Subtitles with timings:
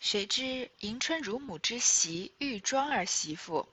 [0.00, 3.68] 谁知迎春乳母之媳玉庄儿媳妇，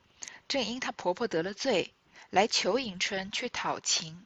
[0.48, 1.94] 正因她婆婆得了罪，
[2.32, 4.26] 来求迎春去讨情。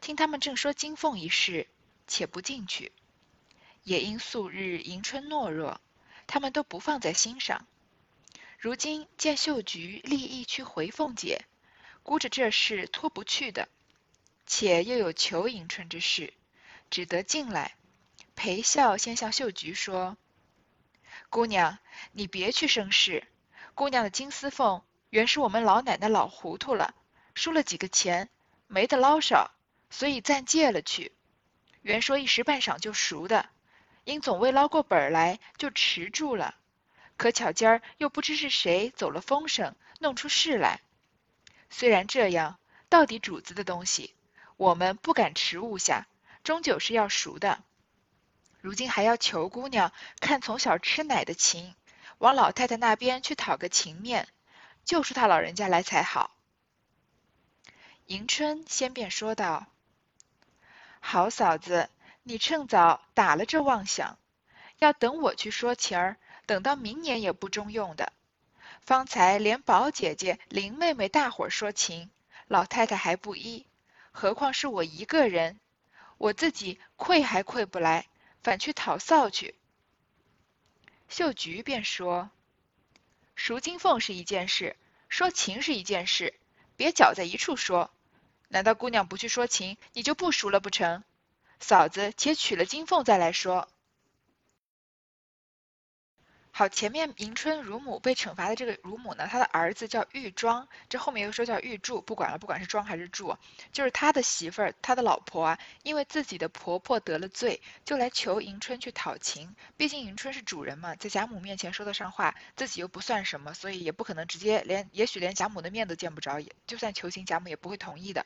[0.00, 1.66] 听他们正说金凤一事，
[2.06, 2.92] 且不进去。
[3.84, 5.80] 也因素日迎春懦弱，
[6.26, 7.66] 他们都不放在心上。
[8.58, 11.44] 如今见秀菊立意去回凤姐，
[12.02, 13.68] 估着这事脱不去的，
[14.46, 16.34] 且又有求迎春之事，
[16.90, 17.76] 只得进来，
[18.36, 20.16] 陪笑先向秀菊说
[21.34, 21.78] ：“姑娘，
[22.12, 23.26] 你别去生事。
[23.74, 26.94] 姑娘的金丝凤原是我们老奶奶老糊涂了，
[27.34, 28.30] 输了几个钱，
[28.68, 29.50] 没得捞少，
[29.90, 31.10] 所以暂借了去。
[31.82, 33.48] 原说一时半晌就赎的。”
[34.04, 36.54] 因总未捞过本来，就迟住了。
[37.16, 40.82] 可巧今儿又不知是谁走了风声，弄出事来。
[41.68, 44.14] 虽然这样，到底主子的东西，
[44.56, 46.06] 我们不敢迟误下，
[46.44, 47.64] 终究是要赎的。
[48.64, 51.74] 如今还要求姑娘看从小吃奶的情，
[52.16, 54.26] 往老太太那边去讨个情面，
[54.86, 56.30] 就是他老人家来才好。
[58.06, 59.66] 迎春先便说道
[60.98, 61.90] ：“好嫂子。”
[62.26, 64.16] 你趁早打了这妄想，
[64.78, 68.14] 要等我去说情儿，等到明年也不中用的。
[68.80, 72.08] 方才连宝姐姐、林妹妹大伙说情，
[72.48, 73.66] 老太太还不依，
[74.10, 75.60] 何况是我一个人，
[76.16, 78.06] 我自己愧还愧不来，
[78.44, 79.54] 反去讨臊去。
[81.08, 82.30] 秀菊便说
[83.34, 84.76] ：“赎金凤是一件事，
[85.08, 86.34] 说情是一件事，
[86.76, 87.90] 别搅在一处说。
[88.48, 91.02] 难道姑娘不去说情，你就不赎了不成？”
[91.58, 93.68] 嫂子，且取了金凤再来说。
[96.56, 103.36] 好，前面迎春乳母被惩罚的这个乳母呢，她的儿子叫玉庄，这后面又说叫玉柱，不管了，不管是庄还是柱，
[103.72, 109.56] 就是他的媳妇儿，他的老婆啊，因为自己的婆婆得了罪，就来求迎春去讨情。
[109.76, 118.24] 毕竟迎春是主人嘛，在贾母面前说得上话，自己又不算什么，所以也不可能直接连，也许连贾母的面都见不着，也就算求情，贾母也不会同意的。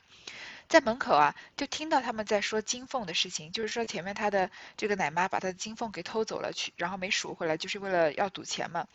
[0.69, 8.87] 在门口啊，就听到他们在说金凤的事情，就是说前面他的这个奶妈把他的金凤给偷走了去，然后没赎回来，就是为了要赌钱嘛，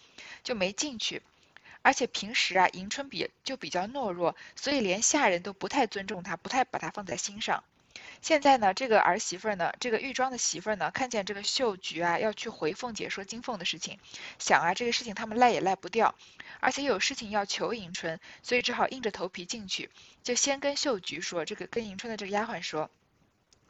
[0.44, 1.20] 就没进去。
[1.82, 7.64] 而且平时啊，迎春比就比较懦弱，所以连下人都不太尊重她，不太把她放在心上。
[8.24, 13.98] 现在呢，这个儿媳妇呢，这个玉庄的媳妇呢，看见这个秀菊啊要去回凤姐说金凤的事情，
[14.38, 16.14] 想啊这个事情他们赖也赖不掉。
[16.58, 19.90] 而且有事情要求迎春，所以只好硬着头皮进去。
[20.22, 22.88] 就先跟秀菊说，这个跟迎春的这个丫鬟说。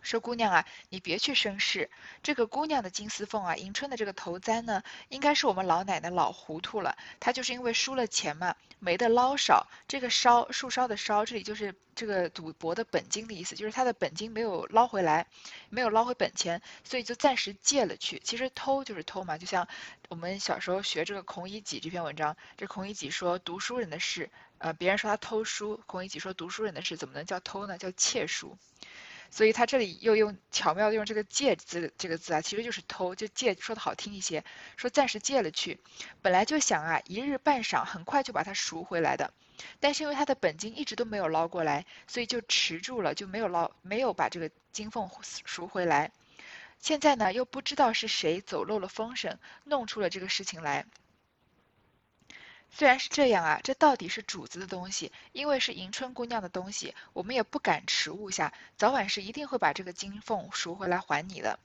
[0.04, 1.90] 说姑娘啊，你别去生事。
[2.22, 6.96] 这个姑娘的金丝凤啊，迎春的这个头簪呢，应该是我们老奶奶老糊涂了。
[7.18, 9.66] 她就是因为输了钱嘛，没得捞少。
[9.88, 15.26] 这个烧树烧的烧，这里就是这个赌博的本金的意思，就是她的本金没有捞回来，
[15.70, 18.20] 没有捞回本钱，所以就暂时借了去。
[18.22, 19.66] 其实偷就是偷嘛，就像
[20.10, 24.28] 我们小时候学这个《孔乙己》这篇文章，这孔乙己说读书人的事，
[24.58, 27.78] 呃，别人说他偷书，孔乙己说读书人的事怎么能叫偷呢？
[27.78, 28.58] 叫窃书。
[29.30, 34.44] 所以他这里又用巧妙的用这个借字这个字啊，其实就是偷，就借说的好听一些，
[34.76, 35.78] 说暂时借了去，
[36.22, 39.32] 本来就想啊一日半晌很快就把它赎回来的，
[39.80, 45.10] 但是因为他的本金一直都没有捞过来，所以就迟住了，就没有捞，没有把这个金凤
[45.44, 46.12] 赎回来。
[46.78, 50.84] 现在呢又不知道是谁走漏了风声，弄出了这个事情来。
[52.76, 61.60] 虽然是这样啊，这到底是主子的东西，因为是迎春姑娘的东西，我们也不敢迟误下，早晚是一定会把这个金凤赎回来还你的。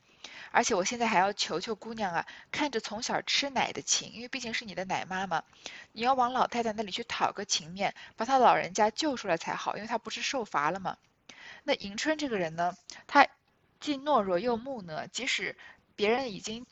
[0.52, 5.44] 而且我现在还要求求姑娘啊，看着从小吃奶的情，因为毕竟是你的奶妈嘛，
[5.94, 11.00] 你要往老太太那里去讨个情面，把她老人家救出来才好，因为她不是受罚了吗？
[11.64, 12.78] 那迎春这个人呢，
[13.08, 13.26] 她
[13.80, 15.58] 既懦弱又木讷，即使
[15.96, 16.68] 别人已经。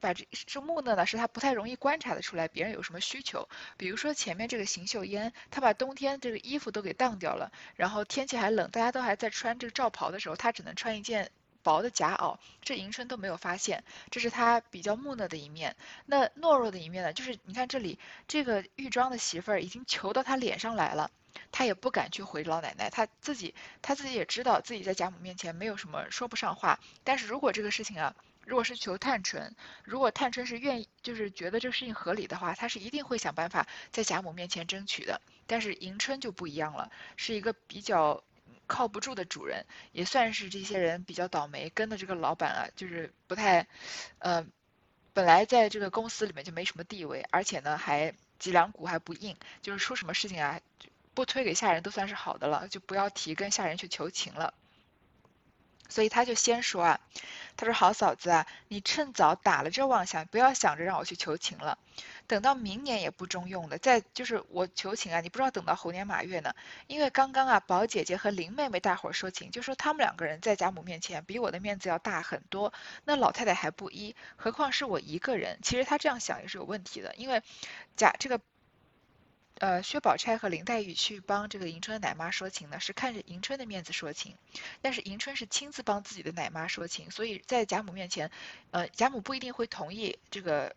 [0.00, 3.48] 把这这木讷呢，是他不太容易观察的出来别人有什么需求。
[3.76, 11.30] 比如说前面这个邢岫烟，他把冬天这个衣服都给当掉了，然后天气还冷，大家都还在穿这个罩袍的时候，他只能穿一件
[11.62, 15.76] 薄的夹袄，这迎春都没有发现，这是他比较木讷的一面。
[16.06, 21.10] 那懦弱的一面呢，就是你看这里这个玉庄的媳妇儿已经求到他脸上来了，
[21.52, 28.14] 他也不敢去回老奶奶，他自己他自己也知道自己在贾母面前没有什么说不上话，但是如果这个事情啊。
[28.50, 29.54] 如果是求探春，
[29.84, 35.20] 如果探春是愿意，就是觉得这个事情合理的话，她是一定会想办法在贾母面前争取的。
[35.46, 38.24] 但是迎春就不一样了，是一个比较
[38.66, 43.68] 靠不住的主人，也算是这些人比较倒霉，跟的这个老板啊，就是不太，
[44.18, 44.44] 呃，
[45.12, 50.60] 本来在这个公司里面就没什么地位，而且呢还脊梁骨还不硬，就是出什么事情啊，
[51.14, 54.54] 不推给下人都算是好的了，就不要提跟下人去求情了。
[55.90, 57.00] 所以他就先说啊，
[57.56, 61.78] 他说好嫂子啊，你趁早打了这妄想，不要想着让我去求情了。
[62.26, 66.54] 等到明年也不中用的，再就是我求情啊，你不知道等到猴年马月呢。
[66.86, 72.72] 因为刚刚啊，宝姐姐和林妹妹大伙儿说情，就说他们两个人在贾母面前比我的面子要大很多，
[73.04, 75.58] 那老太太还不依，何况是我一个人。
[75.62, 77.42] 其实他这样想也是有问题的，因为
[77.96, 78.40] 贾这个
[79.60, 84.34] 呃薛宝钗和林黛玉去帮这个迎春的奶妈说情呢，是看着迎春的面子说情，
[84.82, 88.30] 但是迎春是亲自帮自己的奶妈说情，所以在贾母面前，
[88.72, 90.74] 呃贾母不一定会同意这个。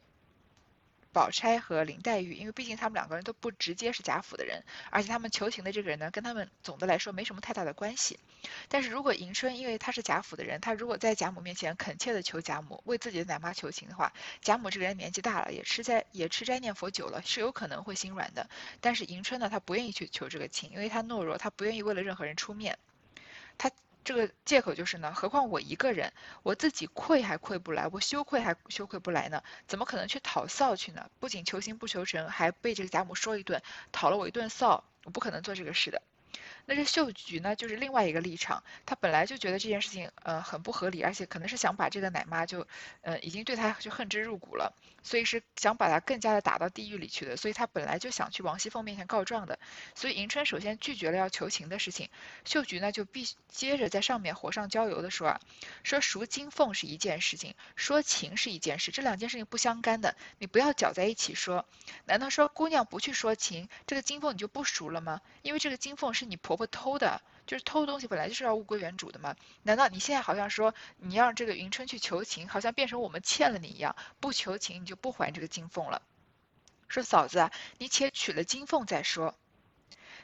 [1.13, 8.19] 宝钗和林黛玉，因为毕竟他们两个人都不直接是贾府的人，而且他们求情的这个人呢，跟他们总的来说没什么太大的关系。
[8.68, 14.12] 但是如果迎春，因为她是贾府的人，她如果在贾母面前恳切的求贾母为自己的奶妈求情的话，
[14.42, 18.50] 贾母这个人年纪大了，也吃斋也吃斋念佛久了，是有可能会心软的。
[18.81, 22.77] 但是迎春呢，她不愿意去求这个情，因为她懦弱，她不愿意为了任何人出面，
[23.57, 23.69] 她。
[24.03, 26.11] 这个借口就是呢，何况我一个人，
[26.44, 31.09] 我自己愧还愧不来，我羞愧还羞愧不来呢，怎么可能去讨臊去呢？
[31.19, 33.61] 不仅求情不求成，还被这个贾母说一顿，
[33.91, 36.01] 讨了我一顿臊，我不可能做这个事的。
[36.65, 42.65] 那这秀菊呢，就是另外一个立场，她本来就觉得这件事情呃很不合理，而且可能是想把这个奶妈就
[43.01, 44.74] 呃已经对她就恨之入骨了，
[45.04, 49.60] 所以是想把她更加的打到地狱里去的，所以她本来就想去王熙凤面前告状的，
[49.94, 52.10] 所以迎春首先拒绝了要求情的事情，
[52.45, 55.42] 秀菊呢就必接着在上面火上浇油的说啊，
[55.83, 61.65] 说赎金凤是一件事情，说情是一件事，这两件事情不相干的，你不要搅在一起说，
[62.06, 65.19] 难道说姑娘不去说情，这个金凤你就不赎了吗？
[65.42, 66.52] 因为这个金凤是你婆。
[66.53, 69.35] 婆婆偷的，就是偷东西，本来就是要物归原主的嘛。
[69.63, 73.95] 难道你现在好像说你让这个迎春去求情，好像变成我们欠了你一样？
[74.19, 76.03] 不求情你就不还这个金凤了？
[76.88, 79.35] 说嫂子啊，你且取了金凤再说。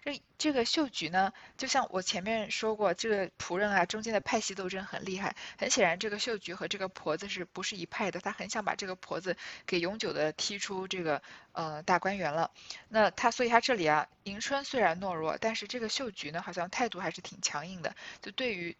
[0.03, 5.35] 这这个秀菊呢，就像我前面说过，这个仆人啊中间的派系斗争很厉害。
[5.57, 8.19] 很显然，这个秀菊和这个婆子是不是一派的？
[8.19, 9.35] 他很想把这个婆子
[9.65, 12.51] 给永久的踢出这个呃大观园了。
[12.87, 17.95] 那他，所以他这里啊，迎春虽然懦弱，但是这个秀菊呢，好像态度还是挺强硬的。
[18.21, 18.75] 就对于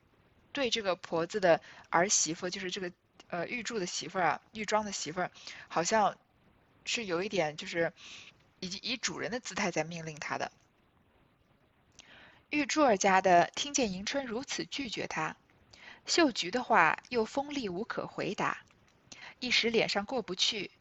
[0.51, 2.91] 对这个婆子的儿媳妇，就是这个
[3.27, 5.31] 呃玉柱的媳妇儿啊，玉庄的媳妇儿，
[5.67, 6.17] 好像
[6.85, 7.93] 是有一点就是
[8.61, 10.51] 以以主人的姿态在命令他的。
[12.49, 15.35] 玉珠儿家的听见迎春如此拒绝他，
[16.07, 18.63] 秀菊的话又锋利无可回答，
[19.39, 20.71] 一时脸上过不去，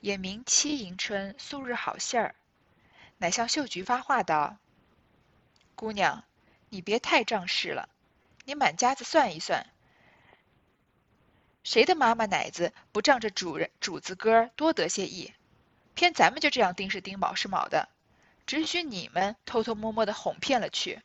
[0.00, 2.34] 也明欺迎春素日好信儿，
[3.18, 4.56] 乃向秀菊发话道
[5.76, 6.24] ：“姑娘，
[6.70, 7.90] 你别太仗势了，
[8.46, 9.66] 你满家子算一算，
[11.62, 15.34] 谁的妈妈奶子不仗着主人主子哥多得些意，
[15.94, 17.90] 偏咱们就这样丁是丁卯是卯的。”
[18.46, 21.02] 只许你们偷偷摸摸的哄骗了去。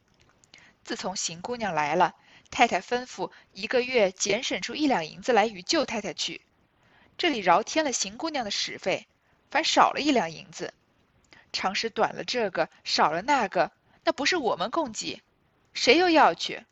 [0.84, 2.16] 自从邢姑娘来了，
[2.52, 6.42] 太太吩咐一个月减省出一两银子来与舅太太去。
[7.18, 9.08] 这里饶添了邢姑娘的使费，
[9.50, 10.74] 反少了一两银子。
[11.54, 13.72] 长时短了这个，少了那个，
[14.04, 15.22] 那不是我们供给，
[15.74, 16.66] 谁又要去？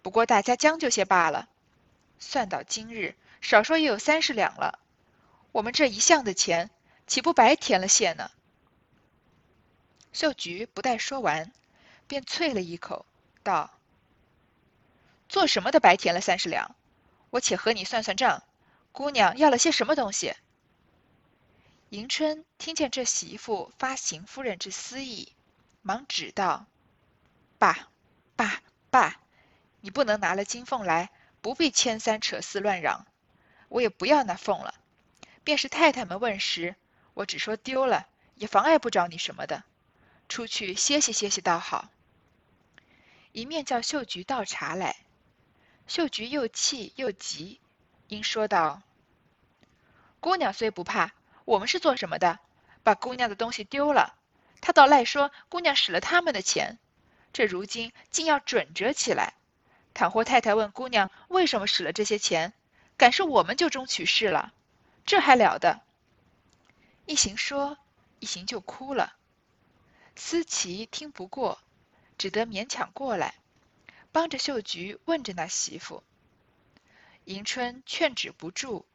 [0.00, 1.48] 不过大家将就些罢了。
[2.18, 4.78] 算到今日，少说也有三十两了。
[5.50, 6.70] 我们这一项的钱，
[7.06, 8.30] 岂不白填了线呢？
[10.12, 11.50] 秀菊不待说完，
[12.06, 13.06] 便啐了一口，
[13.42, 13.70] 道
[15.28, 16.76] ：“做什么的白填了三十两？
[17.30, 18.42] 我且和你算算账。
[18.92, 20.34] 姑娘要了些什么东西？”
[21.88, 25.32] 迎春听见这媳妇发邢夫人之私意，
[25.80, 26.66] 忙指道
[27.58, 27.88] ：“爸，
[28.36, 29.20] 爸，爸，
[29.80, 33.06] 你不能拿了金凤来，不必牵三扯四乱嚷。
[33.68, 34.74] 我也不要那凤了。
[35.42, 36.76] 便是太太们问时，
[37.14, 39.64] 我只说丢了，也妨碍不着你什么的。”
[40.32, 41.90] 出去歇息歇息倒好。
[43.32, 44.96] 一面叫秀菊倒茶来，
[45.86, 47.60] 秀菊又气又急，
[48.08, 48.80] 因说道
[50.20, 51.12] ：“姑娘虽不怕，
[51.44, 52.38] 我们是做什么的？
[52.82, 54.14] 把姑娘的东西丢了，
[54.62, 56.78] 他倒赖说姑娘使了他们的钱。
[57.34, 59.34] 这如今竟要准折起来。
[59.92, 62.54] 倘或太太问姑娘为什么使了这些钱，
[62.96, 64.54] 敢是我们就中取事了，
[65.04, 65.82] 这还了得？”
[67.04, 67.76] 一行说，
[68.18, 69.12] 一行就哭了。
[70.24, 71.58] 思琪听不过，
[72.16, 73.34] 只得勉强过来，
[74.12, 76.04] 帮着秀菊问着那媳妇。
[77.24, 78.86] 迎春劝止不住，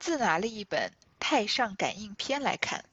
[0.00, 2.86] 自拿了一本《太上感应篇》来看。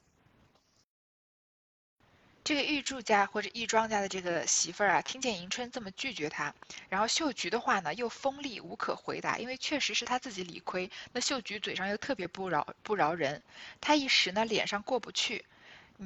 [2.43, 6.53] 这个玉柱家或者玉庄家的这个媳妇儿啊，听见迎春这么拒绝她，
[6.89, 13.41] 然后秀菊的话呢又锋利无可回答，因为确实是他自己理亏，那秀菊嘴上又特别不饶不饶人，
[13.79, 15.45] 她一时呢脸上过不去。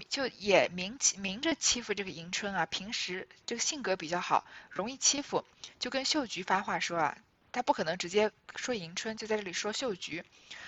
[0.10, 5.46] 就也明明着欺负这个迎春啊，平时这个性格比较好，容易欺负，
[5.80, 7.18] 就跟秀菊发话说啊，
[7.52, 10.24] 他不可能直接说迎春，就在这里说秀菊，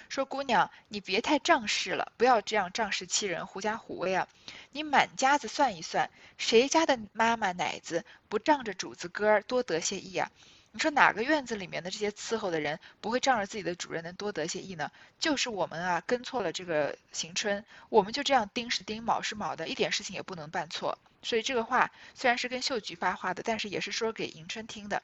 [0.09, 4.27] 说姑娘你别太仗势了，不要这样仗势欺人，狐假虎威啊！
[4.71, 10.29] 你满家子算一算，谁家的妈妈奶子不仗着主子哥多得些意啊？
[10.75, 14.91] 你说哪个院子里面的这些伺候的人不会仗着自己的主人能多得些益呢？
[15.19, 20.97] 就是我们啊，跟错了这个迎春，我们就这样丁是丁，卯是卯的，一点事情也不能办错。
[21.23, 25.01] 所以这个话虽然是跟秀菊发话的，但是也是说给迎春听的。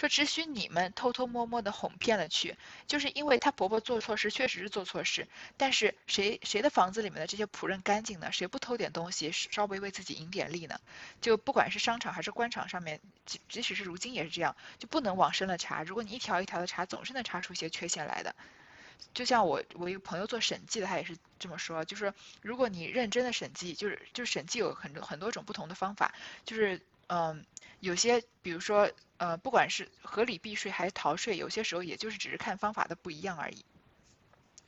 [0.00, 5.28] 说只许你们偷偷摸摸的哄骗了去，就是因为她婆婆做错事，确实是做错事。
[5.58, 8.32] 但是谁谁的房子里面的这些仆人干净呢？
[8.32, 10.80] 谁不偷点东西，稍微为自己赢点利呢？
[11.20, 15.82] 就不管是商场还是官场上面，即即使是如今也是这样，就不能往深了查。
[15.82, 18.34] 如果你一条一条的查，总是能查出一些缺陷来的。
[19.12, 26.14] 就像我我一个朋友做审计的，他也是这么说，就是如果你认真的审计，就是就审计有很多很多种不同的方法，
[26.46, 27.44] 就是嗯。
[27.80, 33.64] 有些，比如说，呃，不管是合理避税还是逃税，有些时候也就是只是看方法的不一样而已。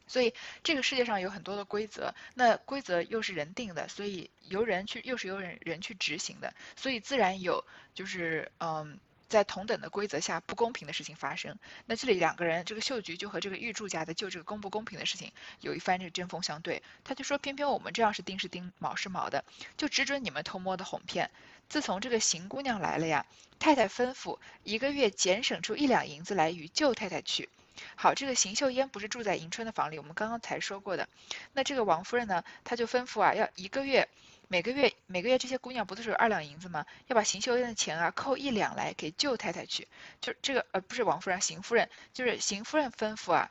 [0.06, 0.32] 所以
[0.62, 8.98] 这个世界上有很多的规则，那规则又是人定的，所以由人去，又是由人人去执行的，所以自然有就是，嗯，
[9.32, 11.58] 在同等的规则下不公平的事情发生。
[11.86, 19.44] 那这里两个人，这个秀菊就和这个玉柱家的就这个公不公平的事情有一番这个针锋相对，他就说偏偏我们这样是钉是钉，卯是卯的，
[19.76, 21.30] 就只准你们偷摸的哄骗。
[21.68, 23.26] 自从这个邢姑娘来了呀，
[23.58, 27.48] 太太吩咐一个月减省出一两银子来与舅太太去。
[27.96, 31.08] 好，这个邢秀烟不是住在迎春的房里，我们刚刚才说过的。
[31.54, 34.06] 那这个王夫人呢，她就吩咐啊，要一个月，
[34.52, 36.84] 每个月每个月这些姑娘不都是有二两银子吗？
[37.06, 39.88] 要把邢秀烟的钱啊扣一两来给舅太太去。
[40.20, 43.50] 就这个呃不是王夫人，邢夫人就是邢夫人吩咐啊，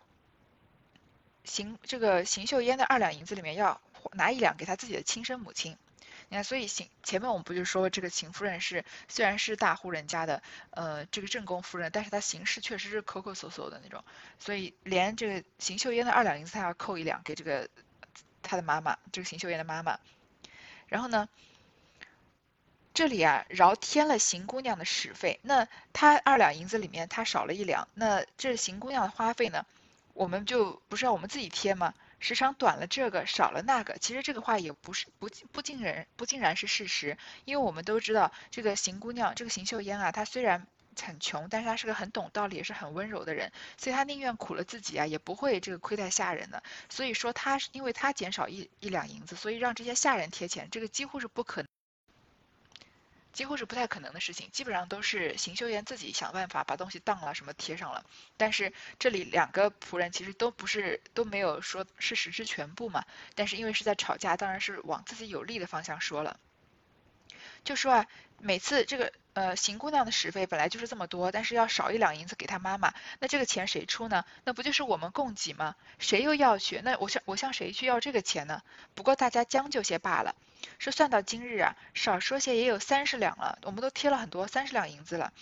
[1.43, 3.81] 邢这个邢秀烟的二两银子里面要
[4.11, 5.75] 拿一两给她自己的亲生母亲。
[6.29, 14.03] 你看，所以邢前面我们不就说这个邢夫人是虽然是大户人家的，呃，这个正宫夫人，但是她行事确实是抠抠搜搜的那种，
[14.37, 17.67] 所以连这个邢秀烟的二两银子，她要扣一两给这个
[18.43, 19.97] 她的妈妈，这个邢秀烟的妈妈。
[20.91, 21.29] 然后呢，
[22.93, 29.65] 这里啊饶添了邢姑娘的使费，那她二两银子里面她少了一两，那这邢姑娘的花费呢，
[30.13, 31.93] 我们就不是要我们自己贴吗？
[32.19, 40.67] 时常短了这个少了那个，其实这个话也不是不不尽然不尽然是事实，因为我们都知道这个邢姑娘这个邢岫烟啊，她虽然
[41.03, 46.63] 很穷，但是他是个很懂道理也是很温柔的人，所以他宁愿苦了自己啊，也不会这个亏待下人的。
[46.89, 51.65] 所以说他是因为他减少一一两银子，所以让这些下人贴钱，这个几乎是不可。
[53.33, 58.05] 几乎是不太可能的事情，基本上都是邢岫烟自己想办法把东西当了什么贴上了。
[58.35, 63.05] 但是这里两个仆人其实都不是都没有说事实之全部嘛。
[63.33, 66.41] 但是因为是在吵架，当然是往自己有利的方向说了。
[67.63, 68.05] 就说啊，
[68.37, 74.25] 每次这个呃邢姑娘的使费本来就是这么多，但是要少一两银子给她妈妈，那这个钱谁出呢？
[74.43, 75.75] 那不就是我们供给吗？
[75.99, 76.81] 谁又要去？
[76.83, 78.61] 那我向我向谁去要这个钱呢？
[78.93, 80.35] 不过大家将就些罢了。
[80.77, 85.33] 说算到今日啊，少说些也有三十两了，我们都贴了很多三十两银子了，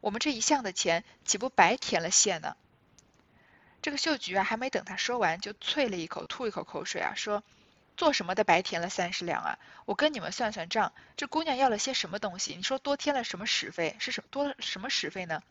[0.00, 2.56] 我们这一项的钱岂不白填了线呢？
[3.82, 7.44] 这个秀菊啊，还没等他说完，就啐了一口，吐一口口水啊，说
[7.96, 9.58] 做什么的白填了三十两啊？
[9.84, 12.54] 我跟你们算算账，这姑娘要了些什么东西？
[12.56, 13.96] 你说多添了什么使费？
[13.98, 15.42] 是什么多什么使费呢？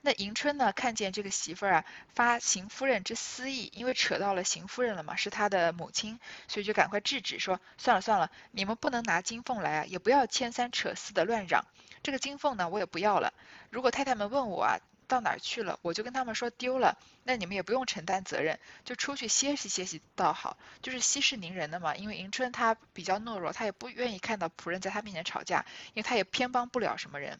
[0.00, 0.72] 那迎春呢？
[0.72, 1.84] 看见这个媳妇儿啊
[2.14, 11.64] 发邢夫人之私意，因为扯到了邢夫人了嘛，是她的母亲，所以就赶快制止说：算了算了，你们不能拿金凤来啊，也不要牵三扯四的乱嚷。
[12.02, 13.32] 这个金凤呢，我也不要了。
[13.70, 14.78] 如果太太们问我啊
[15.12, 20.56] 到哪儿去了，我就跟他们说丢了，那你们也不用承担责任，就出去歇息歇息倒好。
[20.80, 27.38] 就是息事宁人的嘛，因为迎春她比较懦弱，她也不愿意看到仆人在他面前吵架，因为她也偏帮不了什么人。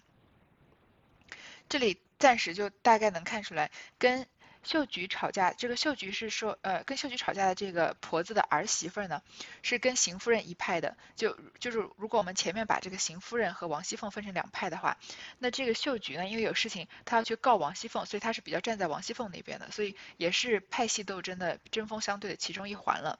[1.69, 1.99] 这里。
[2.23, 4.29] 暂时就大概能看出来，跟
[4.62, 9.23] 秀菊吵架，这个秀菊是说，呃，跟秀菊吵架的这个婆子的儿媳妇呢，
[9.62, 10.97] 是跟邢夫人一派的。
[11.16, 14.99] 就就是如果我们前面把这个邢夫人和王熙凤分成两派的话，
[15.38, 23.19] 那这个秀菊呢，因为有事情她要去告王熙凤，所以她是比较站在王熙凤那边的，所以也是派系斗争的针锋相对的其中一环了。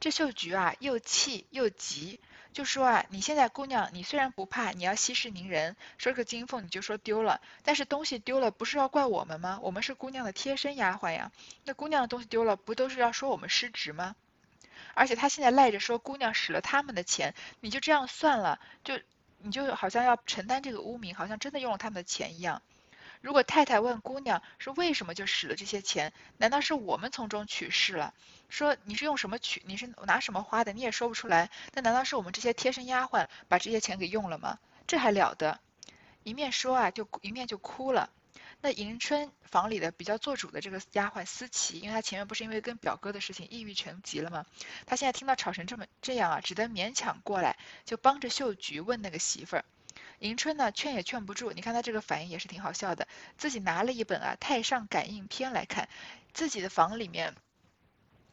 [0.00, 2.18] 这秀菊啊，又气又急。
[2.52, 9.60] 就说啊，你现在姑娘，你虽然不怕，你要息事宁人，说个金凤你就说丢了，但是东西丢了不是要怪我们吗？
[9.62, 11.30] 我们是姑娘的贴身丫鬟呀，
[11.62, 14.16] 那姑娘的东西丢了，不都是要说我们失职吗？
[14.94, 18.98] 而且他现在赖着说姑娘使了他们的钱，你就这样算了，就
[19.38, 22.62] 你就好像要承担这个污名，好像真的用了他们的钱一样。
[23.20, 28.14] 如果太太问姑娘是为什么就使了这些钱，难道是我们从中取势了？
[28.48, 31.50] 说你是用什么取，你是拿什么花的，你也说不出来。
[31.74, 34.58] 那难道是我们这些贴身丫鬟把这些钱给用了吗？
[34.86, 35.60] 这还了得！
[36.22, 38.10] 一面说啊，就一面就哭了。
[38.62, 44.44] 那迎春房里的比较做主的这个丫鬟思琪，因为她前面不是因为跟表哥的事情抑郁成疾了吗？
[44.84, 49.64] 她现在听到吵成这么这样啊，只得勉强过来，就帮着秀菊问那个媳妇儿。
[50.20, 51.52] 迎春呢，劝也劝不住。
[51.52, 55.88] 你看她这个反应也是挺好笑的，自己拿了一本啊《太上感应篇》来看，
[56.32, 57.34] 自己的房里面，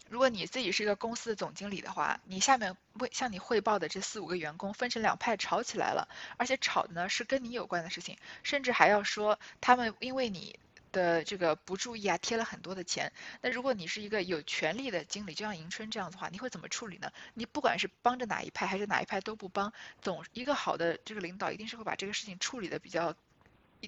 [0.10, 10.60] 如果你自己是一个公司的总经理的话，你下面为向你汇报的这四五个员工分成两派吵起来了，而且吵的呢是跟你有关的事情，甚至还要说他们因为你。
[10.92, 13.12] 的这个不注意啊，贴了很多的钱。
[13.42, 17.12] 那如果你是一个有权利的经理，就像迎春这样的话，你会怎么处理呢？
[17.34, 23.16] 你不管是帮着哪一派，还是哪一派都不帮，总一个好的这个领导一定是会把这个事情处理的比较。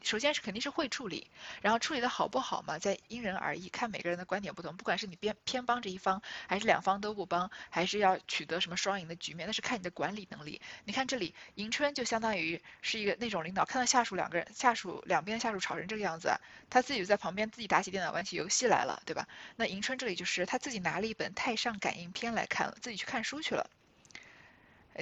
[0.04, 1.28] 首先是肯定是会处理，
[1.62, 4.76] 然后处理的好不好嘛，再因人而异，看每个人的观点不同。
[4.78, 10.62] 不管是你偏偏帮着一方，还是两方都不帮，还是要取得什么双赢的局面，那是看你的管理能力。
[10.86, 16.32] 你看这里，迎春就相当于是一个那种领导，看到下属两个人，下属两边下属吵成这个样子，
[16.70, 19.28] 他自己在旁边自己打起电脑玩起游戏来了，对吧？
[19.56, 23.70] 那迎春这里就是他自己拿了一本《太上感应篇》来看了，自己去看书去了。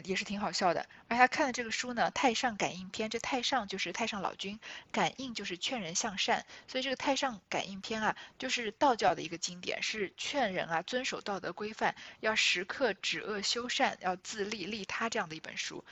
[0.03, 4.59] 也是挺好笑的，而他看的这个书呢，《太上感应篇》，这太上就是太上老君，
[4.91, 15.83] 感应就是劝人向善，所以这个《太上感应篇》啊，就是道教的一个经典，是劝人啊遵守道德规范，要时刻止恶修善，要自利利他这样的一本书，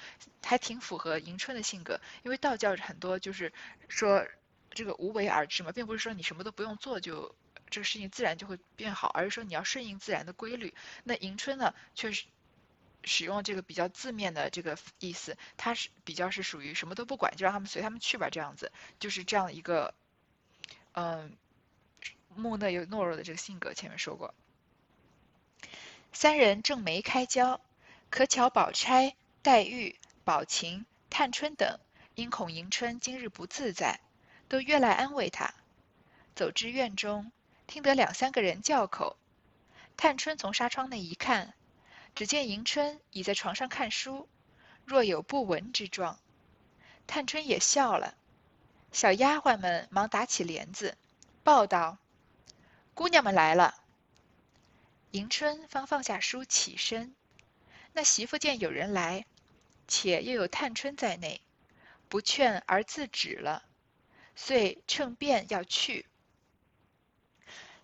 [0.44, 3.52] 还挺符合迎春的性格，因为道教很多就是
[3.88, 4.28] 说
[4.72, 7.36] 这个无为而治嘛，并不是说你什么都不用做就
[7.70, 10.74] 这个事情自然就会变好，而是说你要顺应自然的规律。
[11.04, 12.26] 那迎春呢，却是。
[13.06, 19.94] 使用这个比较字面的这个意思，他是比较是属于什么都不管，就让他们随他们去吧，这样子，就是这样一个，
[20.94, 21.38] 嗯，
[22.36, 23.74] 木讷又懦弱的这个性格。
[23.74, 24.34] 前面说过，
[26.12, 27.62] 三人正眉开交，
[28.10, 31.80] 可巧宝钗、黛玉、宝琴、探春等
[32.16, 34.00] 因恐迎春今日不自在，
[34.48, 35.54] 都约来安慰她。
[36.36, 37.32] 走至院中，
[37.68, 39.16] 听得两三个人叫口，
[39.96, 41.54] 探春从纱窗内一看。
[42.16, 44.30] 只见迎春倚在床上看书，
[44.86, 46.18] 若有不闻之状。
[47.06, 48.16] 探春也笑了，
[48.94, 50.98] 小丫鬟们忙打起帘子，
[51.44, 51.98] 报道
[52.96, 53.76] ：“姑娘们来了。”
[55.12, 57.14] 迎春方放下书起身，
[57.92, 59.26] 那媳妇见有人来，
[59.88, 61.42] 且又有探春在内，
[62.08, 63.64] 不劝而自止了，
[64.36, 66.06] 遂趁便要去。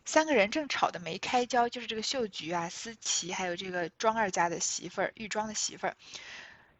[0.05, 5.95] 三个人正吵得没开交，就是这个秀菊啊、思琪，还有这个庄二家的媳妇儿玉庄的媳妇儿。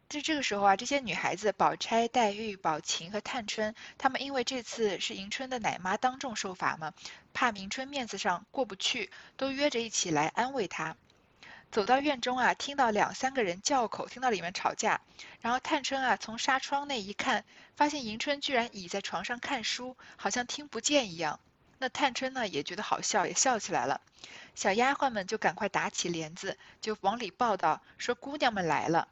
[0.08, 6.92] 就这个时候啊，这些女孩子宝钗、黛玉、宝琴和探春，她们因为这次是迎春的奶妈当众受罚嘛，
[7.32, 10.96] 怕迎春面子上过不去，都约着一起来安慰她。
[11.70, 15.00] 走到院中啊，听到两三个人叫口，听到里面吵架，
[15.40, 21.40] 然后探春啊从纱窗内一看，发现迎春居然倚在床上看书，好像听不见一样。
[21.82, 24.00] 那探春呢也觉得好笑，也笑起来了。
[24.54, 29.08] 小丫鬟们就赶快打起帘子，就往里报道说姑娘们来了。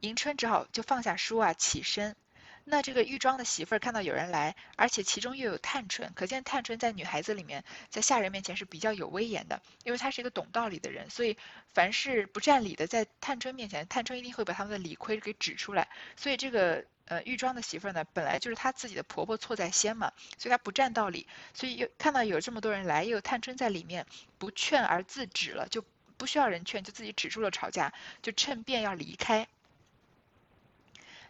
[0.00, 2.16] 迎春只好就放下书啊，起身。
[2.64, 11.36] 那这个玉庄的媳妇儿看到有人来，而且其中又有探春，可见探春在女孩子里面，在下人面前是比较有威严的，因为她是一个懂道理的人，所以
[11.74, 15.88] 凡是不占理的，在探春面前，探春一定会把他们的理亏给指出来。
[16.16, 16.84] 所以这个。
[17.06, 24.06] 呃，玉庄的媳妇儿呢，本来就是她自己的婆婆错在先嘛，所以她不占道理，所以又看到有这么多人来，又有探春在里面，
[24.38, 25.84] 不劝而自止了，就
[26.16, 29.48] 不需要人劝，就自己止住了吵架，就趁便要离开。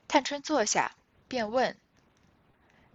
[0.06, 0.92] 探春坐下，
[1.32, 1.78] 便问：“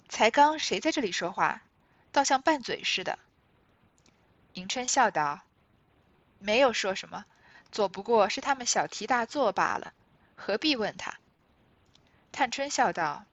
[0.09, 1.63] 才刚谁在这里说话？
[2.11, 3.17] 倒像拌嘴似的。”
[4.53, 5.41] 迎春笑道
[6.37, 7.25] ：“没有说什么，
[7.71, 9.91] 左不过是他们小题大做罢了，
[10.35, 11.17] 何必问他？”
[12.31, 13.25] 探春笑道：“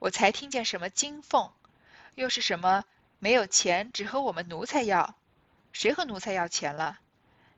[0.00, 1.52] 我才听见什么金凤，
[2.16, 2.84] 又是什么
[3.20, 5.14] 没有钱，只和我们奴才要。
[5.72, 6.98] 谁和奴才要钱了？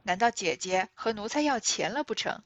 [0.03, 2.43] 难道姐姐和奴才要钱了不成？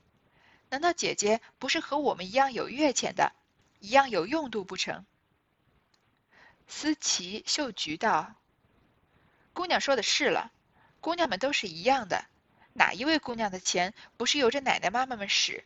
[0.69, 3.33] 难道姐姐不是和我们一样有月钱的，
[3.81, 5.05] 一样有用度不成？”
[6.67, 8.35] 思琪、秀菊道
[9.55, 10.53] ：“姑娘说的是了，
[11.01, 12.27] 姑娘们都是一样的，
[12.75, 15.65] 哪一位姑娘的钱不是由着奶奶妈妈们使？”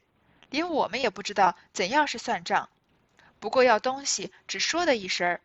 [0.51, 2.69] 连我们也不知道怎样是算账，
[3.41, 5.41] 不过要东西只说的一声儿，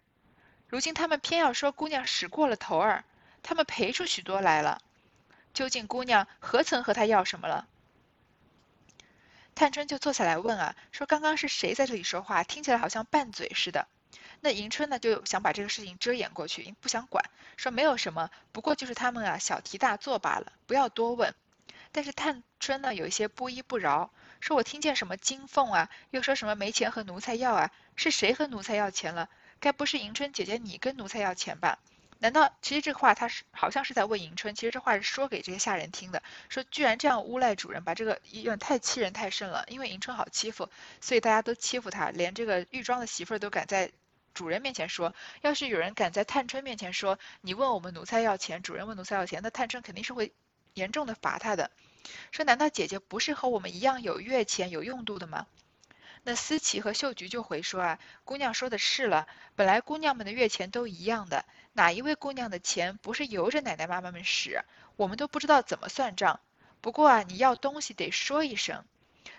[0.67, 3.05] 如今他们偏要说姑娘使过了头儿，
[3.41, 4.81] 他们赔出许多来了，
[5.53, 7.69] 究竟姑娘何曾和他要什么了？
[9.57, 12.43] 探春就坐下来问啊，说刚刚是谁在这里说话？
[12.43, 13.87] 听起来好像拌嘴似的。
[14.39, 21.33] 那迎春呢就想把这个事情遮掩过去，不想管，说没有什么，不过就是他们啊小题大做罢了，不要多问。
[21.91, 24.11] 但是探春呢有一些不依不饶。
[24.39, 27.71] 说我听见什么金凤啊，又说什么没钱和奴才要啊？
[27.95, 29.27] 是谁和奴才要钱了？
[29.59, 31.79] 该不是迎春姐姐你跟奴才要钱吧？
[32.19, 39.63] 难道其实这话他是好像是在问迎春，其实这话是说给这些下人听的，说居然这样诬赖主人，把这个有点太欺人太甚了。
[39.67, 43.91] 因为迎春好欺负，所以大家都欺负他，连这个玉庄的媳妇儿都敢在
[44.33, 45.13] 主人面前说。
[45.41, 50.33] 要是有人敢在探春面前说，你问我们奴才要钱，主人问奴才要钱，那探春肯定是会
[50.73, 51.69] 严重的罚他的。
[52.31, 55.45] 说难道姐姐不是和我们一样有月钱有用度的吗？
[56.29, 64.61] 那思琪和秀菊就回说啊，姑娘说的是了，本来姑娘们的月钱都一样的，哪一位姑娘的钱不是由着奶奶妈妈们使？
[64.97, 66.41] 我们都不知道怎么算账。
[66.81, 68.83] 不过啊，你要东西得说一声。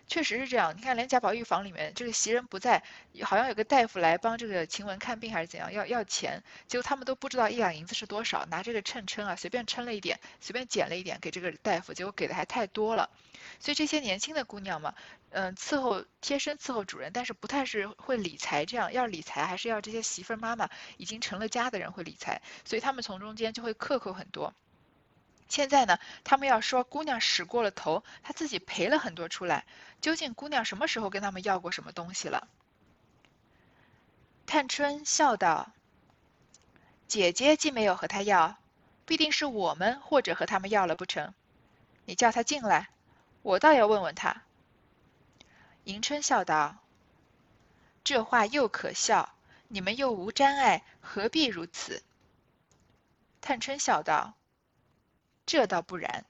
[0.07, 2.83] 确实是这样，你看连贾宝玉房里面这个袭人不在，
[3.23, 13.11] 好像有个大夫来帮这个晴雯看病还是怎样，要要钱，结果他们都不知道一两银子是多少，拿这个秤称啊，随便称了一点，随便减了一点给这个大夫，结果给的还太多了。
[13.61, 14.95] 所以这些年轻的姑娘嘛，
[15.31, 24.55] 嗯，伺候贴身伺候主人，但是不太是会理财，这样要理财还是要这些媳妇妈妈已经成了家的人会理财，所以他们从中间就会克扣很多。
[25.49, 29.65] 现在呢，他们要说姑娘使过了头，她自己赔了很多出来。
[30.01, 32.47] 究竟姑娘什么时候跟他们要过什么东西了？
[34.47, 35.73] 探春笑道
[37.09, 38.59] ：“姐姐既没有和他要，
[39.05, 41.35] 必定是我们或者和他们要了不成？
[42.05, 42.89] 你叫他进来，
[43.43, 44.43] 我倒要问问他。”
[45.85, 46.77] 迎春笑道
[48.05, 49.35] ：“这话又可笑，
[49.69, 52.03] 你们又无沾爱，何必如此？”
[53.43, 54.35] 探春笑道。
[55.49, 56.27] 这倒不然，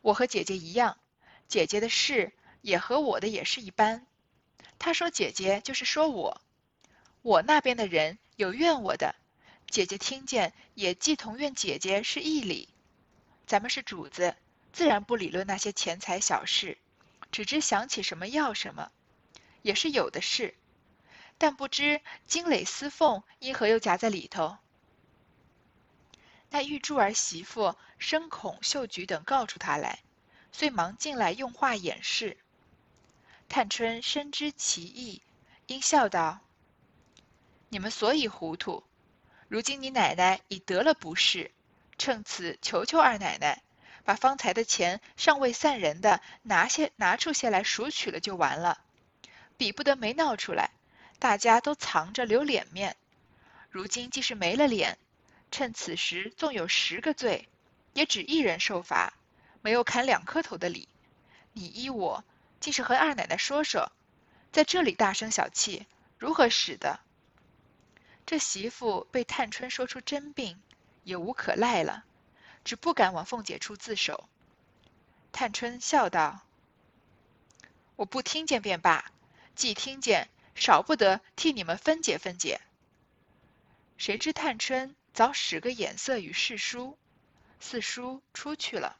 [0.00, 0.96] 我和姐姐一样，
[1.46, 2.32] 姐姐的事
[2.62, 4.06] 也和我的也是一般。
[4.78, 6.40] 他说姐姐就是说我，
[7.20, 9.14] 我那边的人有怨我的，
[9.68, 12.70] 姐姐听见也既同怨姐姐是一理。
[13.46, 14.34] 咱们是主子，
[14.72, 16.78] 自然不理论那些钱财小事，
[17.30, 18.90] 只知想起什么要什么，
[19.60, 20.54] 也是有的事，
[21.36, 24.56] 但不知金蕾丝凤因何又夹在里头。
[26.54, 29.98] 那玉珠儿媳妇生恐秀菊等告出他来，
[30.52, 32.38] 遂忙进来用话掩饰。
[33.48, 35.20] 探春深知其意，
[35.66, 36.38] 因笑道
[37.70, 38.84] ：“你们所以糊涂，
[39.48, 41.50] 如今你奶奶已得了不是，
[41.98, 43.64] 趁此求求二奶奶，
[44.04, 48.80] 把方才的钱尚未散人的拿些拿出些来赎取了就完了，
[49.56, 50.70] 比不得没闹出来，
[51.18, 52.96] 大家都藏着留脸面。
[53.70, 54.96] 如今既是没了脸。”
[55.50, 57.48] 趁此时纵有十个罪，
[57.92, 59.14] 也只一人受罚，
[59.62, 60.88] 没有砍两颗头的理。
[61.52, 62.24] 你依我，
[62.60, 63.92] 竟是和二奶奶说说，
[64.50, 65.86] 在这里大声小气，
[66.18, 66.98] 如何使得？
[68.26, 70.60] 这媳妇被探春说出真病，
[71.02, 72.04] 也无可赖了，
[72.64, 74.28] 只不敢往凤姐处自首。
[75.30, 76.40] 探春笑道
[77.96, 79.12] ：“我不听见便罢，
[79.54, 82.60] 既听见，少不得替你们分解分解。”
[83.98, 84.96] 谁知探春。
[85.14, 86.98] 早使个眼色与四叔，
[87.60, 88.96] 四叔出去了。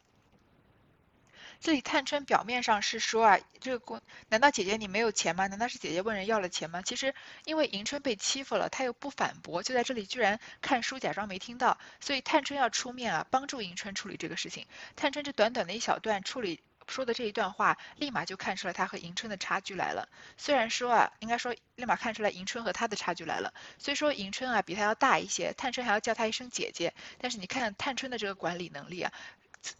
[1.60, 5.46] 这里探春表面上是说啊，这个姑难道姐姐你没有钱吗？
[5.46, 6.82] 难道是姐姐问人要了钱吗？
[6.82, 7.14] 其实
[7.46, 14.66] 因为迎春被欺负了，她又不反驳，就在这里居然看书假装没听到，所以探春要出面啊，帮助迎春处理这个事情。
[14.94, 16.60] 探春这短短的一小段处理。
[16.86, 20.08] 说的这一段话，立马就看出来他和迎春的差距来了。
[20.36, 23.52] 虽然说啊，应该说立马看出来迎春和他的差距来了。
[23.78, 29.12] 虽说迎春啊比他要大一些，探春还要叫他一声姐姐，但是你看探春的这个管理能力啊，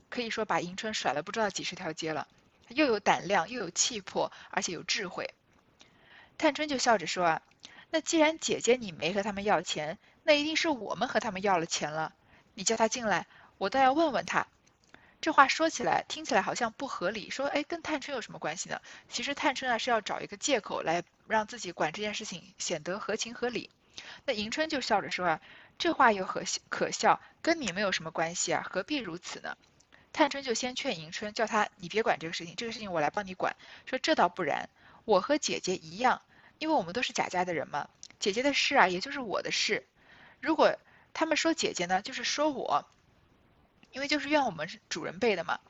[0.08, 2.26] 可以说把迎春甩了不知道几十条街了。
[2.68, 5.34] 又有胆量，又有气魄，而且有智慧。
[6.38, 7.42] 探春就笑着说啊，
[7.90, 12.14] 那既然姐姐你没和他们要钱，那一定是我们和他们要了钱了。
[12.54, 13.26] 你叫他进来，
[13.58, 14.46] 我倒要问问他。
[15.24, 17.30] 这话说起来，听起来好像不合理。
[17.30, 18.82] 说，哎，跟探春有什么关系呢？
[19.08, 23.70] 其实探春啊是要找一个借口来让自己管这件事情显得合情合理。
[24.26, 25.40] 那迎春就笑着说啊，
[25.78, 27.22] 这话又何可笑？
[27.40, 28.66] 跟你们有什么关系啊？
[28.70, 29.56] 何必如此呢？
[30.12, 33.56] 探春就先劝迎春，叫她你别管这个事情，这个事情我来帮你管。
[33.86, 34.68] 说这倒不然，
[35.06, 36.20] 我和姐姐一样，
[36.58, 37.88] 因为我们都是贾家的人嘛。
[38.20, 39.86] 姐姐的事啊，也就是我的事。
[40.42, 40.76] 如果
[41.14, 42.86] 他们说姐姐呢，就是说我。
[43.94, 45.60] 因为就是怨我们主人辈的嘛，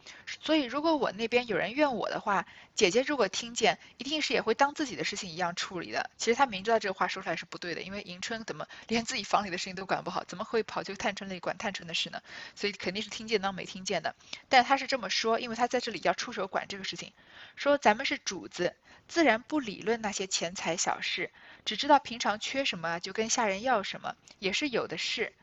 [0.40, 6.10] 所以如果我那边有人怨我的话，姐姐如果听见，一定是也会当自己的事情一样处理的。
[6.16, 12.22] 其实她明知道这个话说出来是不对的，因为迎春怎么连自己房里的事情都管不好，怎么会跑去探春那里管探春的事呢？
[12.54, 14.16] 所以肯定是听见当没听见的。
[14.48, 17.12] 但她是这么说，因为她在这里要出手管这个事情，
[17.56, 18.74] 说咱们是主子，
[19.06, 21.30] 自然不理论那些钱财小事，
[21.66, 25.34] 只知道平常缺什么就跟下人要什么，也是有的是，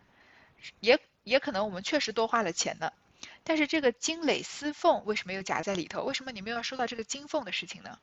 [0.79, 0.99] 也。
[1.23, 2.91] 也可能我们确实多花了钱呢，
[3.43, 6.03] 但是这个金蕾丝凤为什么又夹在里头？
[6.03, 7.99] 为什么你们要说到这个金凤的事情呢？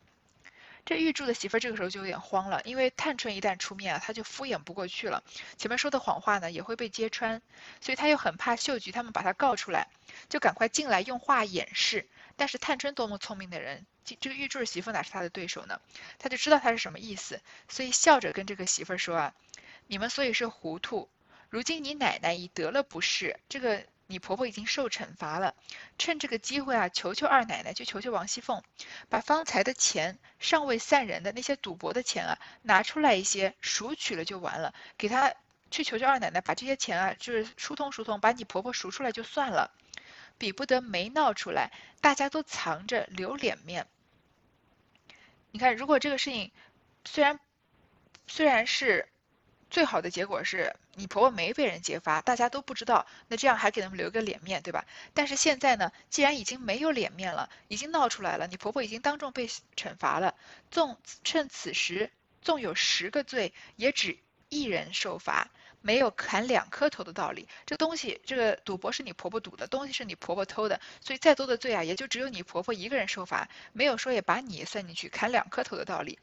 [0.84, 5.22] 这玉柱的媳妇儿这个时候就有点慌了，因为探春一旦出面啊，他就敷衍不过去了。
[5.58, 7.42] 前面说的谎话呢也会被揭穿，
[7.80, 9.88] 所以他又很怕秀菊他们把他告出来，
[10.30, 12.06] 就赶快进来用话掩饰。
[12.36, 15.78] 但是探春多么聪明的人，这这个玉柱的媳妇哪是他的对手呢？
[16.18, 19.34] 他就知道他是什么意思，所以笑着跟这个媳妇儿说啊
[19.88, 21.10] ：“你们所以是糊涂，
[21.48, 25.54] 如今你奶奶已得了不是，这个。”你婆婆已经受惩罚了，
[25.98, 28.62] 趁这个机会啊，求求二奶奶，就求求王熙凤，
[29.10, 35.34] 把方才的钱尚未散人的那些赌博的钱啊，拿出来一些赎取了就完了，给她
[35.70, 39.70] 去求求二奶奶，把这些钱啊，就是疏通疏通，把你婆婆赎出来就算了，
[40.38, 43.86] 比不得没闹出来，大家都藏着留脸面。
[45.50, 46.50] 你看，如果这个事情
[47.04, 47.38] 虽然
[48.26, 49.06] 虽然是。
[49.70, 54.84] 最好的结果是你婆婆没被人揭发，大家都不知道，那这样还给他们留个脸面，对吧？
[55.12, 60.34] 但是现在呢，既然已经没有脸面了，已经闹出来了，你婆婆已经当众被惩罚了，
[60.70, 65.50] 纵趁此时，纵有十个罪，也只一人受罚，
[65.82, 67.46] 没有砍两颗头的道理。
[67.66, 76.18] 这东西，这个赌博是你婆婆赌的，东西是你婆婆偷的，所以再多的罪啊，也就只有你婆婆一个人受罚，没有说也把你算进去砍两颗头的道理。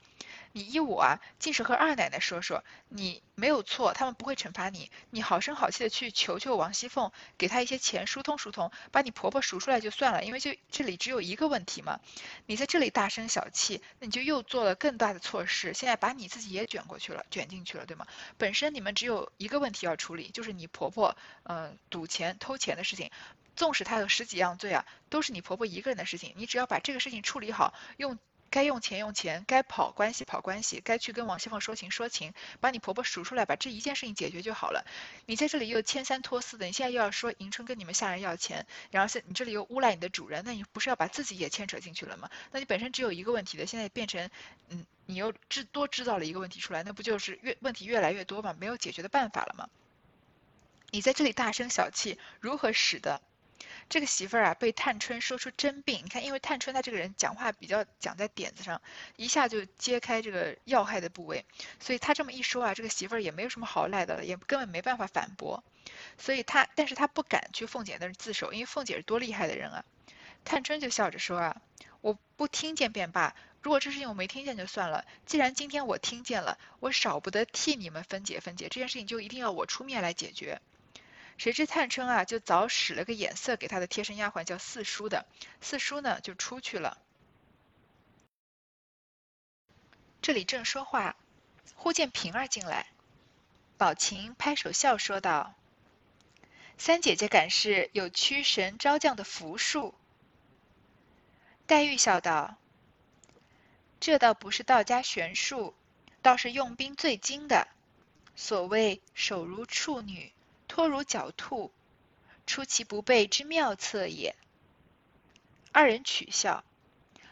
[0.55, 4.89] 你依我啊，尽是和二奶奶说说，你没有错，他们不会惩罚你。
[5.09, 10.23] 你好声好气的去求求王熙凤，给她一些钱疏通疏通，把你婆婆赎出来就算了。
[10.23, 11.99] 因为就这里只有一个问题嘛，
[12.45, 18.07] 你在这里大声小气，那你就又做了更大的错事，现在把你自己也卷过去了，卷进去了，对吗？
[18.37, 23.11] 本身你们只有一个问题要处理，就是你婆婆嗯赌钱偷钱的事情，
[23.57, 28.17] 纵使她有十几样罪啊，都是你婆婆一个人的事情，你只要把这个事情处理好，用。
[28.49, 34.85] 该用钱用钱，该跑关系跑关系，该去跟王熙凤说情说情，把你婆婆赎出来，把这一件事情解决就好了。
[35.25, 42.29] 你在这里又牵三拖四的，你现在又要说迎春跟你们下人要钱，然后是你这里又诬赖你的主人，那你不是要把自己也牵扯进去了吗？
[42.51, 44.29] 那你本身只有一个问题的，现在变成，
[44.69, 48.55] 嗯，你又制多制造了一个问题出来，那不就是越问题越来越多吗？
[48.57, 49.69] 没有解决的办法了吗？
[50.91, 53.21] 你在这里大声小气，如何使得？
[53.87, 56.01] 这个媳妇儿啊，被探春说出真病。
[56.03, 58.81] 你看，因为探春她这个人讲话比较讲在点子上，
[59.15, 61.45] 一下就揭开这个要害的部位，
[61.79, 65.63] 所以她这么一说啊，这个媳妇儿也没有什么好赖的了，也根本没办法反驳。
[66.17, 69.85] 所以她，但是她不敢去凤姐那儿自首，因为凤姐是多厉害的人啊。
[70.43, 71.61] 探春就笑着说啊，
[72.01, 75.05] 我不听见便罢，如果这事情我没听见就算了。
[75.25, 80.59] 既然今天我听见了，我少不得替你们分解分解这件事情，就一定要我出面来解决。
[81.37, 85.25] 谁知探春啊，就早使了个眼色给她的贴身丫鬟叫四叔的，
[85.61, 86.97] 四叔呢就出去了。
[90.21, 91.15] 这里正说话，
[91.75, 92.87] 忽见平儿进来，
[93.77, 95.53] 宝琴拍手笑说道
[96.79, 99.93] ：“三姐姐敢是有驱神招降的符术。”
[101.67, 102.57] 黛玉笑道
[103.99, 105.75] ：“这倒不是道家玄术，
[106.21, 107.67] 倒是用兵最精的，
[108.35, 110.31] 所谓手如处女。”
[110.75, 111.71] 托如狡兔，
[112.45, 114.35] 出其不备之妙策也。
[115.71, 116.65] 二人取笑，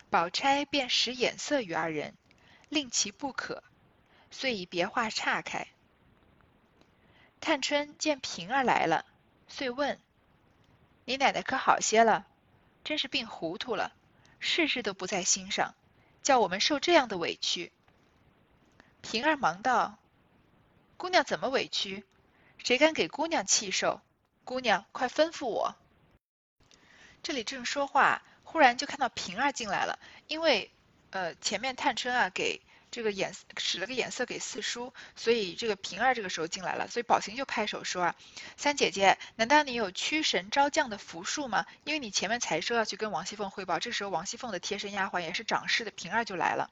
[0.10, 2.14] 宝钗便使眼色与二人，
[2.70, 3.62] 令其不可，
[4.32, 5.68] 遂以别话岔开。
[7.42, 9.06] 探春见平儿来了，
[9.50, 10.00] 遂问
[11.04, 12.26] ：“你奶奶可好些了？
[12.86, 13.92] 真是病糊涂了，
[14.40, 15.76] 事事都不在心上，
[16.22, 17.74] 叫我们受这样的委屈。”
[19.04, 19.98] 平儿忙道
[20.96, 22.06] ：“姑娘怎么委屈？”
[22.64, 24.00] 谁敢给姑娘气受？
[24.46, 25.76] 姑娘，快吩咐我。
[27.22, 30.00] 这里正说话，忽然就看到平儿进来了。
[30.28, 30.72] 因为，
[31.10, 36.88] 呃，前面探春啊给这个眼使了个眼色给四叔，所以这个平儿这个时候进来了。
[36.88, 38.16] 所以宝琴就拍手说啊
[38.56, 41.66] ：“三姐姐，难道你有驱神招降的符术吗？
[41.84, 46.70] 因为你前面才说要去跟王熙凤汇报，这时候王熙凤的贴身丫鬟也是掌事的平儿就来了。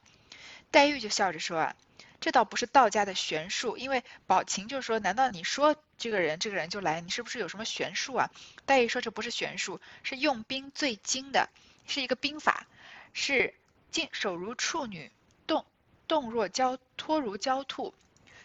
[0.71, 1.75] 黛玉就笑着说啊。”
[2.21, 7.01] 这倒不是道家的玄术，因为宝琴就说：“难道你说这个人，这个人就来？
[7.01, 8.29] 你是不是有什么玄术啊？”
[8.67, 11.49] 黛玉说：“这不是玄术，是用兵最精的，
[11.87, 12.67] 是一个兵法，
[13.11, 13.55] 是
[13.89, 15.11] 静手如处女，
[15.47, 15.65] 动
[16.07, 17.91] 动若娇，脱如娇兔。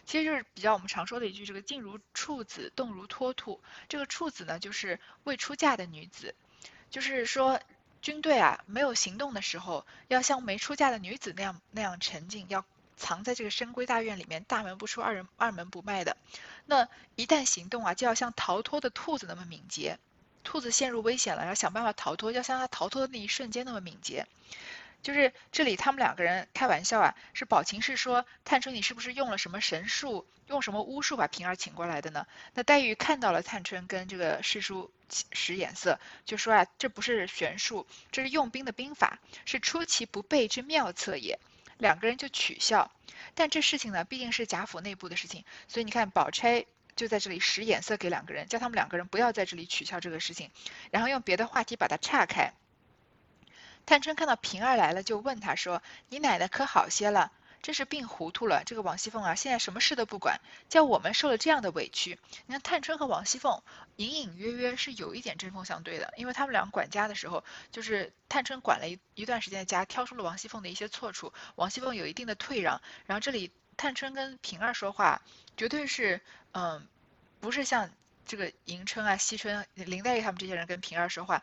[0.07, 3.61] 其实就是比较我们常说的一句，这个静如处子，动如脱兔。
[3.89, 6.33] 这个处子呢，就是未出嫁的女子，
[6.89, 7.61] 就是说
[8.01, 12.65] 军队啊没有行动的时候，要像没出嫁的女子那样那样沉静，要。”
[12.97, 16.17] 藏在这个深闺大院里面，大门不出，二人二门不迈的。
[16.65, 19.97] 那一旦行动啊，就要像逃脱的兔子那么敏捷。
[20.43, 24.25] 兔子陷入危险了，要想办法逃脱，要像它逃脱的那一瞬间那么敏捷。
[25.03, 32.25] 就是这里他们两个人开玩笑啊，是宝琴是说探春你是不是用了什么神术，用什么巫术把平儿请过来的呢？
[32.53, 34.89] 那黛玉看到了探春跟这个师叔
[35.31, 41.39] 使眼色，就说啊，这不是玄术，这是用兵的兵法，是出其不备之妙策也。
[41.77, 42.91] 两个人就取笑。
[43.35, 50.51] 但这事情呢，毕竟是贾府内部的事情，所以你看，宝钗就在这里使眼色给两个人，叫他们两个人不要在这里取笑这个事情，
[50.91, 52.53] 然后用别的话题把它岔开。
[53.85, 57.31] 探春看到平儿来了，就问他说：“你奶奶可好些了？
[57.61, 58.63] 真是病糊涂了。
[58.65, 60.39] 这个王熙凤啊，现在什么事都不管，
[60.69, 62.17] 叫我们受了这样的委屈。
[62.45, 63.61] 你看，探春和王熙凤
[63.97, 72.81] 隐隐约约是有一点针锋相对的，因为他们俩管家的时候，就是探春管了一一段时间的家，挑出了王熙凤的一些错处，王熙凤有一定的退让。
[73.05, 75.21] 然后这里探春跟平儿说话，
[75.55, 76.21] 绝对是
[76.53, 76.87] 嗯，
[77.39, 77.89] 不是像
[78.25, 81.41] 这个迎春啊、惜春、林黛玉他们这些人跟平儿说话。”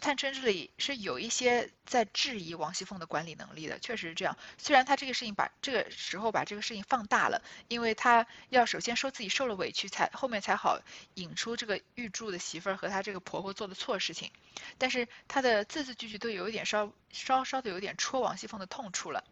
[0.00, 4.36] 探春这里是有一些在质疑王熙凤的管理能力的，确实是这样。
[4.58, 10.80] 虽然她这个事情把这个时候把这个事情放大了，因为她要首先说自己受了委屈，才后面才好
[11.14, 14.32] 引出这个玉柱的媳妇儿和她这个婆婆做的错事情。
[14.76, 19.22] 但是她的字字句句都有一点稍稍稍的有点戳王熙凤的痛处了。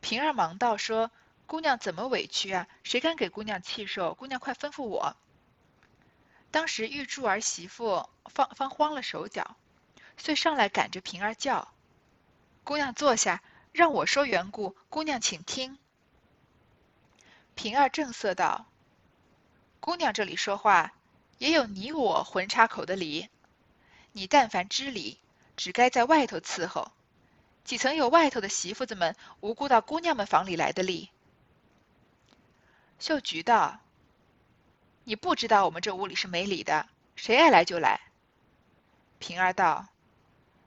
[0.00, 1.10] 平儿忙道说
[1.46, 2.66] ：“姑娘怎么委屈啊？
[2.82, 4.14] 谁敢给姑娘气受？
[4.14, 5.16] 姑娘快吩咐我。”
[6.50, 9.56] 当时玉柱儿媳妇方方慌了手脚。
[10.22, 11.74] 遂上来赶着平儿叫
[12.62, 14.76] ：“姑娘坐下，让我说缘故。
[14.88, 15.76] 姑娘请听。”
[17.56, 18.66] 平儿正色道
[19.82, 20.92] ：“姑娘这里说话，
[21.38, 23.30] 也有你我混插口的理。
[24.12, 25.18] 你但凡知理，
[25.56, 26.92] 只该在外头伺候，
[27.64, 31.10] 几曾有外头的媳妇子们无辜到姑娘们房里来的理？”
[33.00, 33.80] 秀菊道
[35.02, 38.00] ：“你不知道我们这屋里是没理的，谁爱来就来。”
[39.18, 39.88] 平儿道。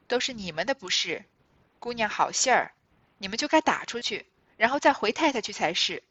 [0.08, 1.26] 都是你们的不是，
[1.80, 2.74] 姑娘好信儿，
[3.18, 4.26] 你们就该打出去，
[4.58, 6.04] 然后再回太太去才是。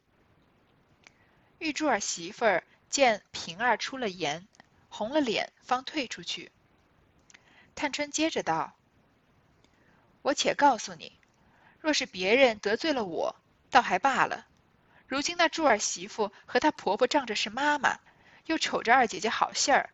[1.59, 4.47] 玉珠儿媳妇儿见平儿出了言，
[4.89, 6.51] 红了脸，方退出去。
[7.73, 8.73] 探春接着道
[10.21, 11.17] ：“我且告诉你，
[11.79, 13.35] 若是别人得罪了我，
[13.69, 14.45] 倒还罢了。
[15.07, 17.99] 如今那珠儿媳妇和她婆婆仗着是妈妈，
[18.45, 19.89] 又瞅着二姐姐好信儿，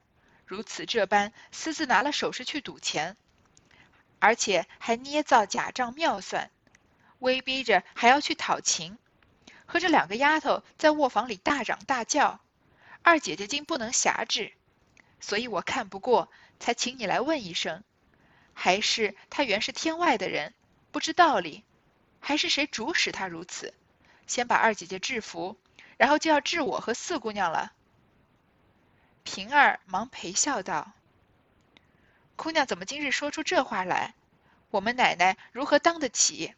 [0.46, 3.16] 如此这般私自拿了首饰去赌钱。”
[4.22, 6.52] 而且还捏造假账妙算，
[7.18, 9.00] 威逼着还要去讨情，
[9.66, 12.40] 和这两个丫头在卧房里大嚷大叫，
[13.02, 14.54] 二姐姐竟不能辖制，
[15.20, 16.30] 所以我看不过，
[16.60, 17.84] 才请你来问一声，
[18.54, 20.54] 还是他原是天外的人，
[20.92, 21.64] 不知道理，
[22.20, 23.74] 还是谁主使他如此？
[24.28, 25.58] 先把二姐姐制服，
[25.98, 27.74] 然后就要治我和四姑娘了。
[29.24, 30.94] 平儿忙陪笑道。
[32.42, 34.16] 姑娘怎么今日说出这话来？
[34.72, 36.56] 我们奶奶如何当得起？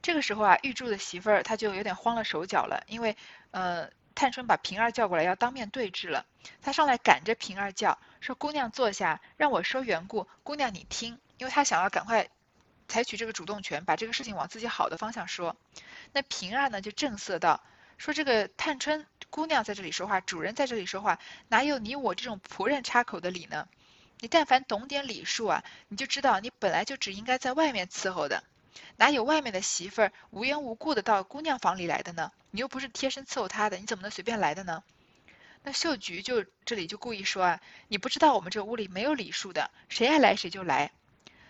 [0.00, 3.14] 这个时候啊，玉柱的媳妇儿她就有点慌了手脚了，因为
[3.50, 6.24] 呃，探春把平儿叫过来要当面对质了。
[6.62, 10.26] 她上来赶着平儿叫说：“姑娘坐下，让我说缘故。
[10.42, 12.30] 姑娘你听，因为她想要赶快
[12.88, 15.54] 采取这个主动权，把这个事情往自己好的方向说。”
[16.14, 17.62] 那平儿呢就正色道
[17.98, 21.18] ：“说这个探春。”姑娘在这里说话，主人在这里说话，
[21.48, 23.66] 哪有你我这种仆人插口的理呢？
[24.20, 28.44] 你但凡懂点礼数啊，你就知道你本来就只应该在外面伺候的，
[28.98, 32.30] 哪有外面的媳妇儿无缘无故的到姑娘房里来的呢？
[32.50, 34.84] 你又不是贴身伺候她的，你怎么能随便来的呢？
[35.62, 40.92] 那秀菊就这里就故意说啊，你不知道我们这屋里没有礼数的，谁爱来谁就来。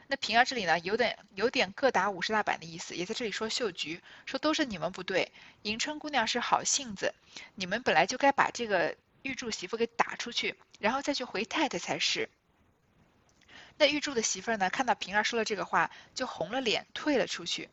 [0.09, 5.33] 那平儿这里呢，有点有点各打五十大板的意思，也在这里说秀菊，说都是你们不对。
[5.62, 7.15] 迎春姑娘是好性子，
[7.55, 12.29] 你们本来就该把这个玉柱媳妇给打出去，然后再去回太太才是。
[13.79, 17.71] 那玉柱的媳妇呢，看到平儿说了这个话，就红了脸，退了出去。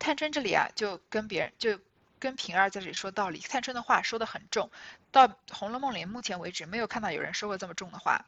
[0.00, 1.78] 探春这里啊，就跟别人就
[2.18, 3.38] 跟平儿在这里说道理。
[3.38, 4.72] 探春的话说的很重，
[5.12, 8.24] 到《红楼梦》里目前为止没有看到有人说过这么重的话，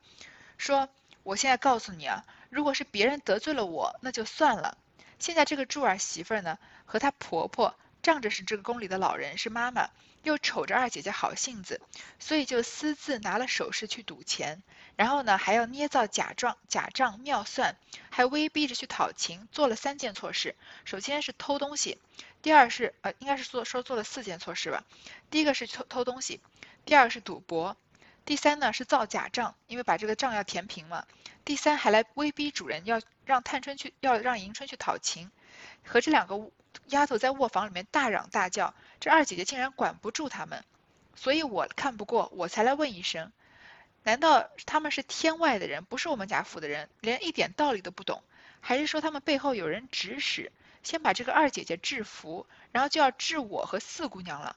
[0.59, 0.89] 说。
[1.23, 4.77] 我现在告诉你啊，如果是别人得罪了我，那就算了。
[5.19, 9.91] 现在这个柱儿媳妇儿呢，和她婆婆仗着是这个宫里的老人，是妈妈，
[10.25, 11.81] 又瞅着二姐姐好性子，
[12.19, 14.63] 所以就私自拿了首饰去赌钱，
[14.97, 17.77] 然后呢还要捏造假状、假账妙算，
[18.11, 20.57] 还威逼着去讨情，做了三件错事。
[20.85, 21.99] 首先是偷东西，
[22.43, 24.83] 第二是呃应该是做说做了四件错事吧。
[25.31, 26.41] 第一个是偷偷东西，
[26.85, 27.77] 第二个是赌博。
[28.25, 31.05] 第三呢是造假账，因为把这个账要填平嘛。
[31.45, 35.31] 第三还来威逼主人要让探春去，要让迎春去讨情，
[35.85, 36.51] 和这两个
[36.87, 40.65] 丫头在卧房里面大嚷大叫，这二姐姐竟然管不住他们，
[41.17, 43.33] 所以我看不过，我才来问一声，
[44.05, 48.23] 难道他们是天外的人，不是我们贾府的人，连一点道理都不懂，
[48.61, 50.53] 还是说他们背后有人指使，
[50.85, 54.55] 先把这个二姐姐制服，然后就要治我和四姑娘了？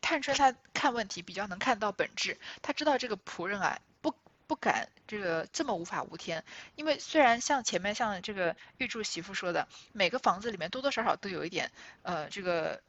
[0.00, 4.14] 探春她看问题比较能看到本质，她知道这个仆人啊不
[4.46, 6.44] 不敢这个这么无法无天？
[6.76, 11.70] 因为虽然像前面像这个玉柱媳妇说的，每个房子里面多多少少都有一点，
[12.02, 12.82] 呃，这个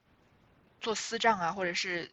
[0.81, 2.11] 做私账啊，或者是。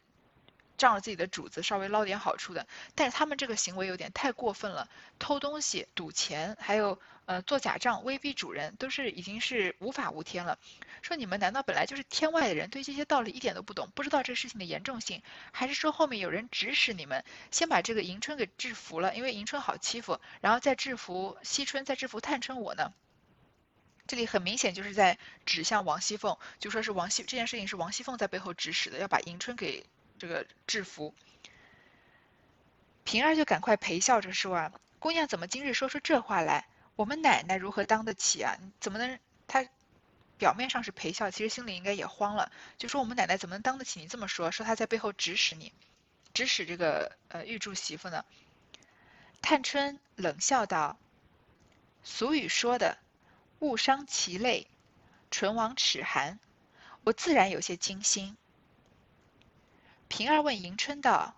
[0.77, 10.59] 仗着自己的主子稍微捞点好处的，但是他们这个行为有点太过分了，偷东西、赌钱，还有呃做假账、威逼主人，都是已经是无法无天了。
[11.07, 22.93] 说你们难道本来就是天外的人，对这些道理一点都不懂，不知道这个事情的严重性，还是说后面有人指使你们先把这个迎春给制服了，因为迎春好欺负，然后再制服惜春，再制服探春我呢？
[24.05, 29.85] 这里很明显就是在指向王熙凤，就说是王熙这件事情是王熙凤在背后指使的，要把迎春给。
[30.19, 31.13] 这个制服，
[33.03, 36.67] 平儿就赶快陪笑着说啊：“姑娘怎么今日说出这话来？
[36.95, 38.57] 我们奶奶如何当得起啊？
[38.79, 39.19] 怎么能？
[40.37, 42.51] 表面上是陪笑，其实心里应该也慌了。
[42.77, 44.51] 就说我们奶奶怎么能当得起你这么说？
[44.51, 45.73] 说她在背后指使你，
[46.33, 48.23] 指使这个呃玉柱媳妇呢？”
[49.41, 50.97] 探春冷笑道
[52.03, 52.97] ：“俗语说的，
[53.59, 54.67] 误伤其类，
[55.31, 56.39] 唇亡齿寒，
[57.03, 58.35] 我自然有些惊心。”
[60.09, 61.35] 平儿问迎春道：“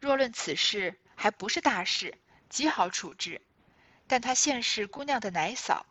[0.00, 2.16] 若论此事，还不是大事，
[2.48, 3.40] 极好处置。
[4.06, 5.86] 但她现是姑娘的奶嫂，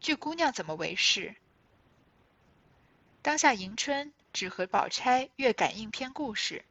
[0.00, 1.34] 据姑娘怎么回事？”
[3.22, 6.64] 当下迎春只和宝钗阅感应篇故事，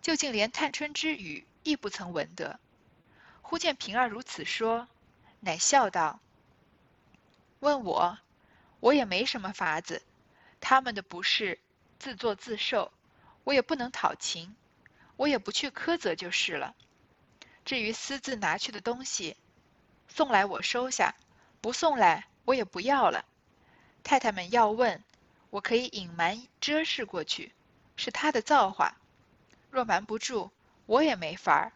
[0.00, 2.60] 究竟连探春之语亦不曾闻得。
[3.40, 4.88] 忽见平儿如此说，
[5.40, 6.20] 乃笑道
[7.60, 8.18] ：“问我，
[8.80, 10.02] 我也没什么法子。
[10.60, 11.58] 他们的不是，
[11.98, 12.92] 自作自受。”
[13.44, 14.54] 我也不能讨情，
[15.16, 16.76] 我也不去苛责就是了。
[17.64, 19.36] 至于私自拿去的东西，
[20.06, 21.16] 送来我收下，
[21.60, 23.24] 不送来我也不要了。
[24.02, 25.02] 太太们要问，
[25.50, 27.52] 我可以隐瞒遮饰过去，
[27.96, 28.96] 是他的造化。
[29.70, 30.50] 若瞒不住，
[30.86, 31.72] 我也没法儿。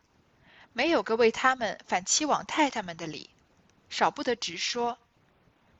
[0.72, 3.30] 没有个为他们反欺枉太太们的理，
[3.88, 4.98] 少不得直说。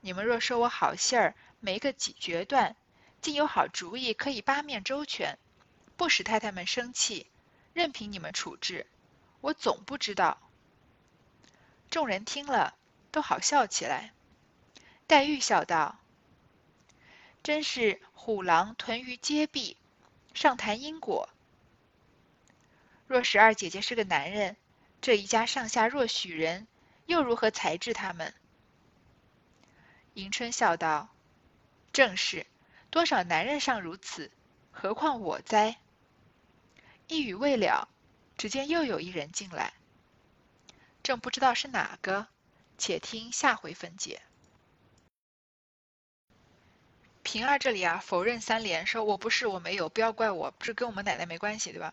[0.00, 2.76] 你们若说我好信儿，没个几决断，
[3.20, 5.38] 竟有好主意可以八面周全。
[5.96, 7.26] 不使太太们生气，
[7.72, 8.86] 任凭你们处置，
[9.40, 10.38] 我总不知道。
[11.90, 12.74] 众人听了，
[13.10, 14.12] 都好笑起来。
[15.08, 15.98] 黛玉笑道
[17.44, 19.76] ：“真是虎狼屯于街壁，
[20.34, 21.28] 上谈因果。
[23.06, 24.56] 若十二姐姐是个男人，
[25.00, 26.66] 这一家上下若许人，
[27.06, 28.34] 又如何裁制他们？”
[30.14, 31.08] 迎春笑道
[31.92, 32.44] ：“正是，
[32.90, 34.32] 多少男人尚如此，
[34.72, 35.76] 何况我哉？”
[37.06, 37.88] 一语未了，
[38.36, 39.74] 只见又有一人进来，
[41.04, 42.26] 正不知道是哪个，
[42.76, 44.20] 且听下回分解。
[47.26, 51.92] 平儿这里啊，否认三连，说我不是，我没有，不要怪我，不是跟我们奶奶没关系，对吧？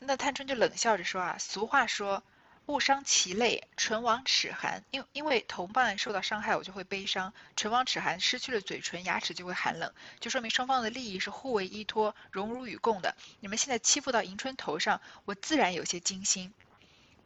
[0.00, 2.24] 那探春就冷笑着说啊，俗话说。
[2.66, 4.84] 误伤其类，唇亡齿寒。
[4.90, 7.32] 因因为同伴受到伤害，我就会悲伤。
[7.54, 13.16] 唇亡齿寒，失去了嘴唇，牙齿就会寒冷，就说明双方的利益是互为依托、荣辱与共的。
[13.38, 16.52] 你们现在欺负到迎春头上，我自然有些惊心。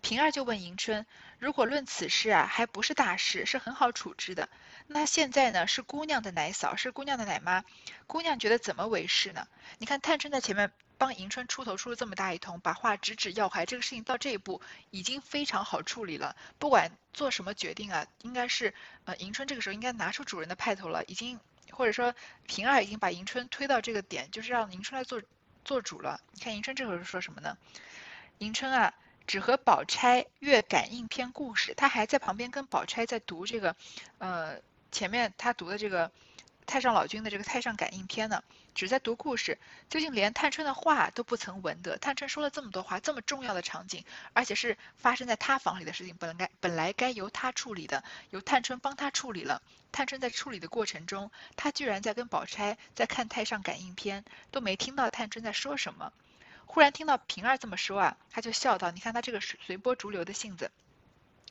[0.03, 1.07] 平儿就问迎春
[1.39, 4.49] ：“如果论此事啊，还不是大事，是很好处置的。
[4.87, 7.65] 那现在呢，是姑娘的奶嫂，是姑娘的奶妈，
[8.07, 9.47] 姑娘觉得怎么为事呢？
[9.79, 16.37] 你看探春在前面。”帮迎春出头出了这么大一通，把话直指要害，这个事情到这一步已经非常好处理了。
[16.61, 18.73] 不管做什么决定啊，应该是
[19.05, 21.41] 呃迎春这个时候应该拿出主人的派头了，已经
[21.73, 22.15] 或者说
[22.47, 25.21] 平儿已经把迎春推到这个点，就是让迎春来做
[25.65, 26.21] 做主了。
[26.31, 27.59] 你看迎春这会儿是说什么呢？
[28.39, 28.95] 迎春啊，
[29.27, 33.77] 只和宝钗阅感应篇故事，他还在旁边跟宝钗在读这个
[34.19, 34.59] 呃
[34.93, 36.11] 前面他读的这个。
[36.67, 38.43] 太上老君的这个太上感应篇呢，
[38.75, 39.59] 只在读故事，
[39.91, 41.99] 究竟连探春的话都不曾闻得。
[41.99, 44.03] 探春说了这么多话，这么重要的场景，
[44.33, 49.61] 而且是发生在他房里的事情，本该本来该由他处理的，由探春帮他处理了。
[49.93, 56.15] 探春在处理的过程中，他居然在跟宝钗在看太上感应篇，都没听到探春在说什么。
[56.67, 60.71] 忽然听到平儿这么说啊，他就笑道：“你看他这个随波逐流的性子，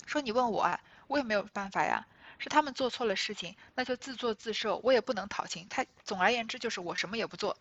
[0.05, 2.05] 说你问我啊，我也没有办法呀。”
[2.39, 5.66] 是他们做错了事情，那就自作自受，我也不能讨情。
[5.70, 7.55] 他总而言之就是我什么也不做，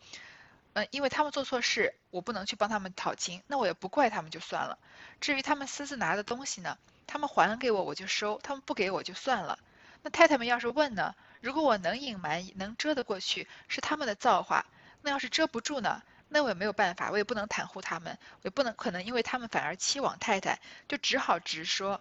[0.73, 4.79] 嗯，因为他们做错事，我不能去帮他们讨情，那我也不怪他们就算了。
[5.21, 9.57] 至于他们私自拿的东西呢，他们还给我我就收，他们不给我就算了。
[10.03, 14.65] 那太太们要是问呢，如果我能隐瞒能遮得过去，是他们的造化；
[15.03, 16.03] 那要是遮不住呢，
[16.35, 20.59] 那我也没有办法，我也不能袒护他们，我也不能可能因为他们反而欺枉太太，
[20.89, 22.01] 就只好直说。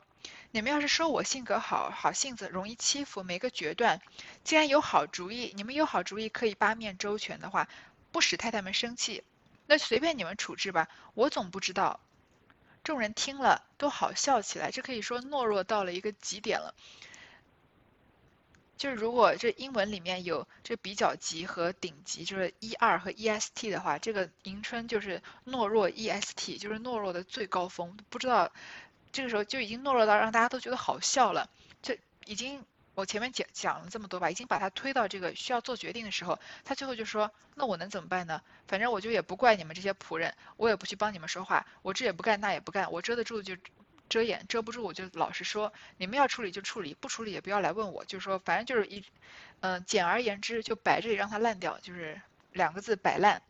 [0.51, 3.99] 你们要是说我性格好好性子，容易欺负，没个决断，
[4.45, 7.67] 既然有好主意，你们有好主意可以八面周全的话，
[8.13, 9.23] 不使太太们生气，
[9.65, 10.87] 那随便你们处置吧。
[11.13, 11.99] 我总不知道，
[12.85, 16.73] 众人听了都好笑起来，这可以说懦弱到了一个极点了。
[18.81, 27.95] 就是如果这英文里面有这比较级和顶级，就是 E 二和 EST 的话，这个迎春就是懦弱 EST，就是懦弱的最高峰。
[28.09, 28.51] 不知道
[29.11, 31.47] 这个时候就已经懦弱到让大家都觉得好笑了。
[31.83, 32.65] 这已经
[32.95, 38.41] 我前面讲讲了这么多吧，已经把他推到这个需要做决定的时候，他最后就说：“那我能怎么办呢？
[38.67, 43.55] 反正我就也不怪你们这些仆人，我也不去帮你们说话，我这也不干那也不干，我遮得住就。”
[44.11, 48.03] 遮掩遮不住，我就老实说，你们要处理就处理，不处理也不要来问我。
[48.03, 49.05] 就是说，反正就是一，
[49.61, 52.19] 嗯，简而言之，就摆这里让它烂掉，就是
[52.51, 53.41] 两个字，摆烂。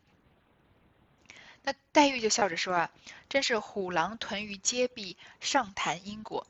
[1.64, 2.90] 那黛玉就笑着说啊，
[3.28, 6.46] 真是虎狼屯于阶壁，上谈因果。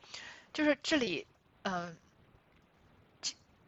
[0.52, 1.26] 就是这里，
[1.62, 1.96] 嗯。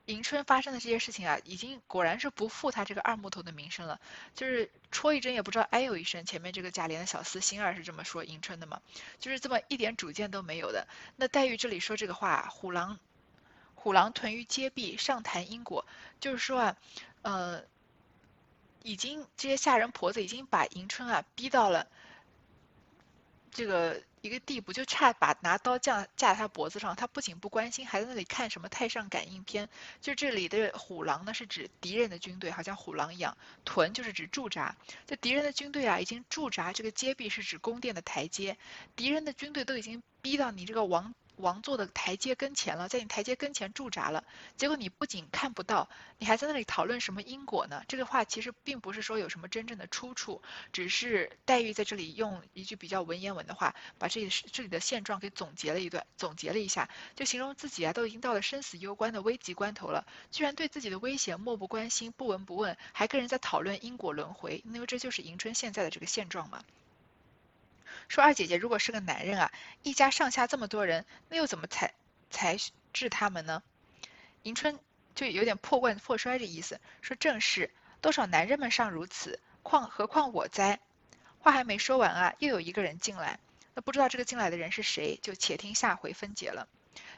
[0.07, 4.00] 迎春发生的这些事情啊，已经果然是不负他这个二木头的名声了。
[4.34, 6.24] 就是戳一针也不知道，哎呦一声。
[6.26, 8.82] 前面这个贾琏的小厮心儿是这么说迎春的嘛，
[9.18, 10.86] 就是这么一点主见都没有的。
[11.16, 12.98] 那黛玉这里说这个话，虎狼，
[13.74, 15.86] 虎狼屯于阶壁，上谈因果，
[16.20, 16.76] 就是说啊，
[17.22, 17.62] 呃，
[18.82, 21.86] 已经这些下人婆子已经把迎春啊逼到了
[23.50, 24.02] 这个。
[24.25, 29.68] 一个地步，就差把拿刀架架在他脖子上，他不仅不关心，还在那里看什么太上感应篇。
[30.01, 34.75] 就这里的虎狼呢，是指敌人的军队，好像虎狼一样；屯就是指驻扎。
[35.07, 38.57] 这敌人的军队啊，已经驻扎这个街壁，是指宫殿的台阶。
[38.97, 41.14] 敌人的军队都已经逼到你这个王。
[41.37, 44.24] 王座的台阶跟前了，在你台阶跟前驻扎了，
[44.57, 47.82] 结果你不仅看不到，你还在那里讨论什么因果呢？
[47.89, 66.62] 这个话其实并不是说有什么真正的出处，只是黛玉在这里用一句比较文言文的话，把这里这里的现状给总结了一段，总结了一下，就形容自己啊都已经到了生死攸关的危急关头了，居然对自己的危险漠不关心、不闻不问，还跟人在讨论因果轮回，因为这就是迎春现在的这个现状嘛。
[68.09, 69.52] 说二姐姐如果是个男人啊，
[69.82, 71.94] 一家上下这么多人，那又怎么才
[72.30, 72.57] 才
[72.92, 73.62] 治他们呢？
[74.42, 74.78] 迎春
[75.14, 80.80] 就有点破罐破摔的意思，说正是，多少男人们尚如此，况何况我哉？
[81.38, 83.38] 话还没说完啊，又有一个人进来，
[83.74, 86.68] 那不知道这个进来的人是谁，就且听下回分解了。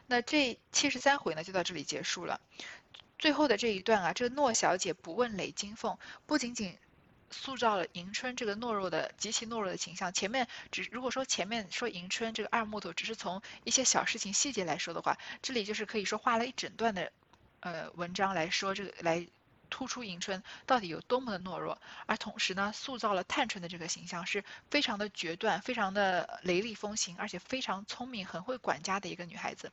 [0.06, 2.40] 那这七十三回呢，就到这里结束了。
[3.18, 6.78] 最后的这一段啊，这个诺小姐不问累金凤，不仅仅。
[7.36, 10.12] 塑造了迎春这个懦弱的、极其懦弱的形象。
[10.12, 17.12] 前面只如果说前面说迎春这个二木头，只是从一些小事情细节来说的话，这里就是可以说画了一整段的，
[17.60, 19.26] 呃，文章来说这个来
[19.70, 29.70] 突出迎春到底有多么的懦弱，而同时呢，塑造了探春的这个形象是非常的决断、非常的雷厉风行，而且非常聪明、很会管家的一个女孩子。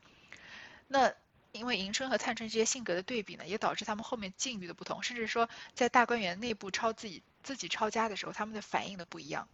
[0.88, 1.14] 那。
[1.56, 9.48] 因为迎春和探春这些性格的对比呢，也导致他们后面境遇的不同，甚至说在大观园内部抄自己自己抄家的时候，他们的反应的不一样。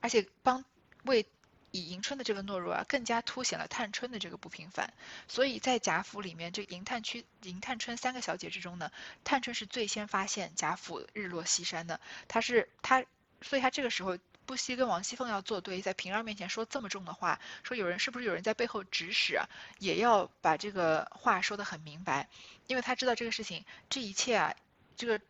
[0.00, 0.64] 而且帮
[1.04, 1.26] 为
[1.70, 4.92] 以迎春的这个懦弱啊，更加凸显了探春的这个不平凡。
[5.28, 8.90] 所以在贾府里面，这迎探区迎探春三个小姐之中呢，
[9.24, 12.00] 探春是最先发现贾府日落西山的。
[12.28, 13.04] 她是她，
[13.42, 14.18] 所以她这个时候。
[14.46, 19.48] 不惜跟王熙凤要作对，在平儿面前说这么重的话，说有人是不是有人在背后指使，啊
[19.80, 22.28] 也要把这个话说得很明白，
[22.68, 24.54] 因为她知道这个事情，这一切啊，
[24.96, 25.20] 这个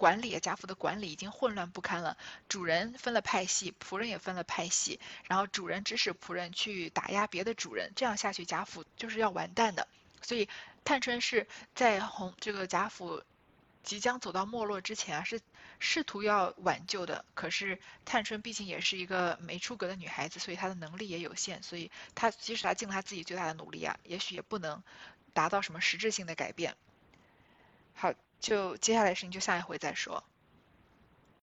[0.00, 2.16] 管理贾府的管理已经混乱不堪了，
[2.48, 4.98] 主人分了派系，仆人也分了派系，
[5.28, 9.86] 然后主人指使仆人去打压别的主人，这样下去贾府就是要完蛋的。
[10.22, 10.48] 所以
[10.86, 13.22] 探春是在红这个贾府。
[13.82, 15.40] 即将走到没落之前啊，是
[15.78, 17.24] 试图要挽救的。
[17.34, 24.82] 可是探春毕竟也是一个没出阁的女孩子，所以她的能力也有限，所以她即使她尽了她自己最大的努力啊，也许也不能
[25.32, 26.76] 达到什么实质性的改变。
[27.94, 30.24] 好，就接下来的事情就下一回再说。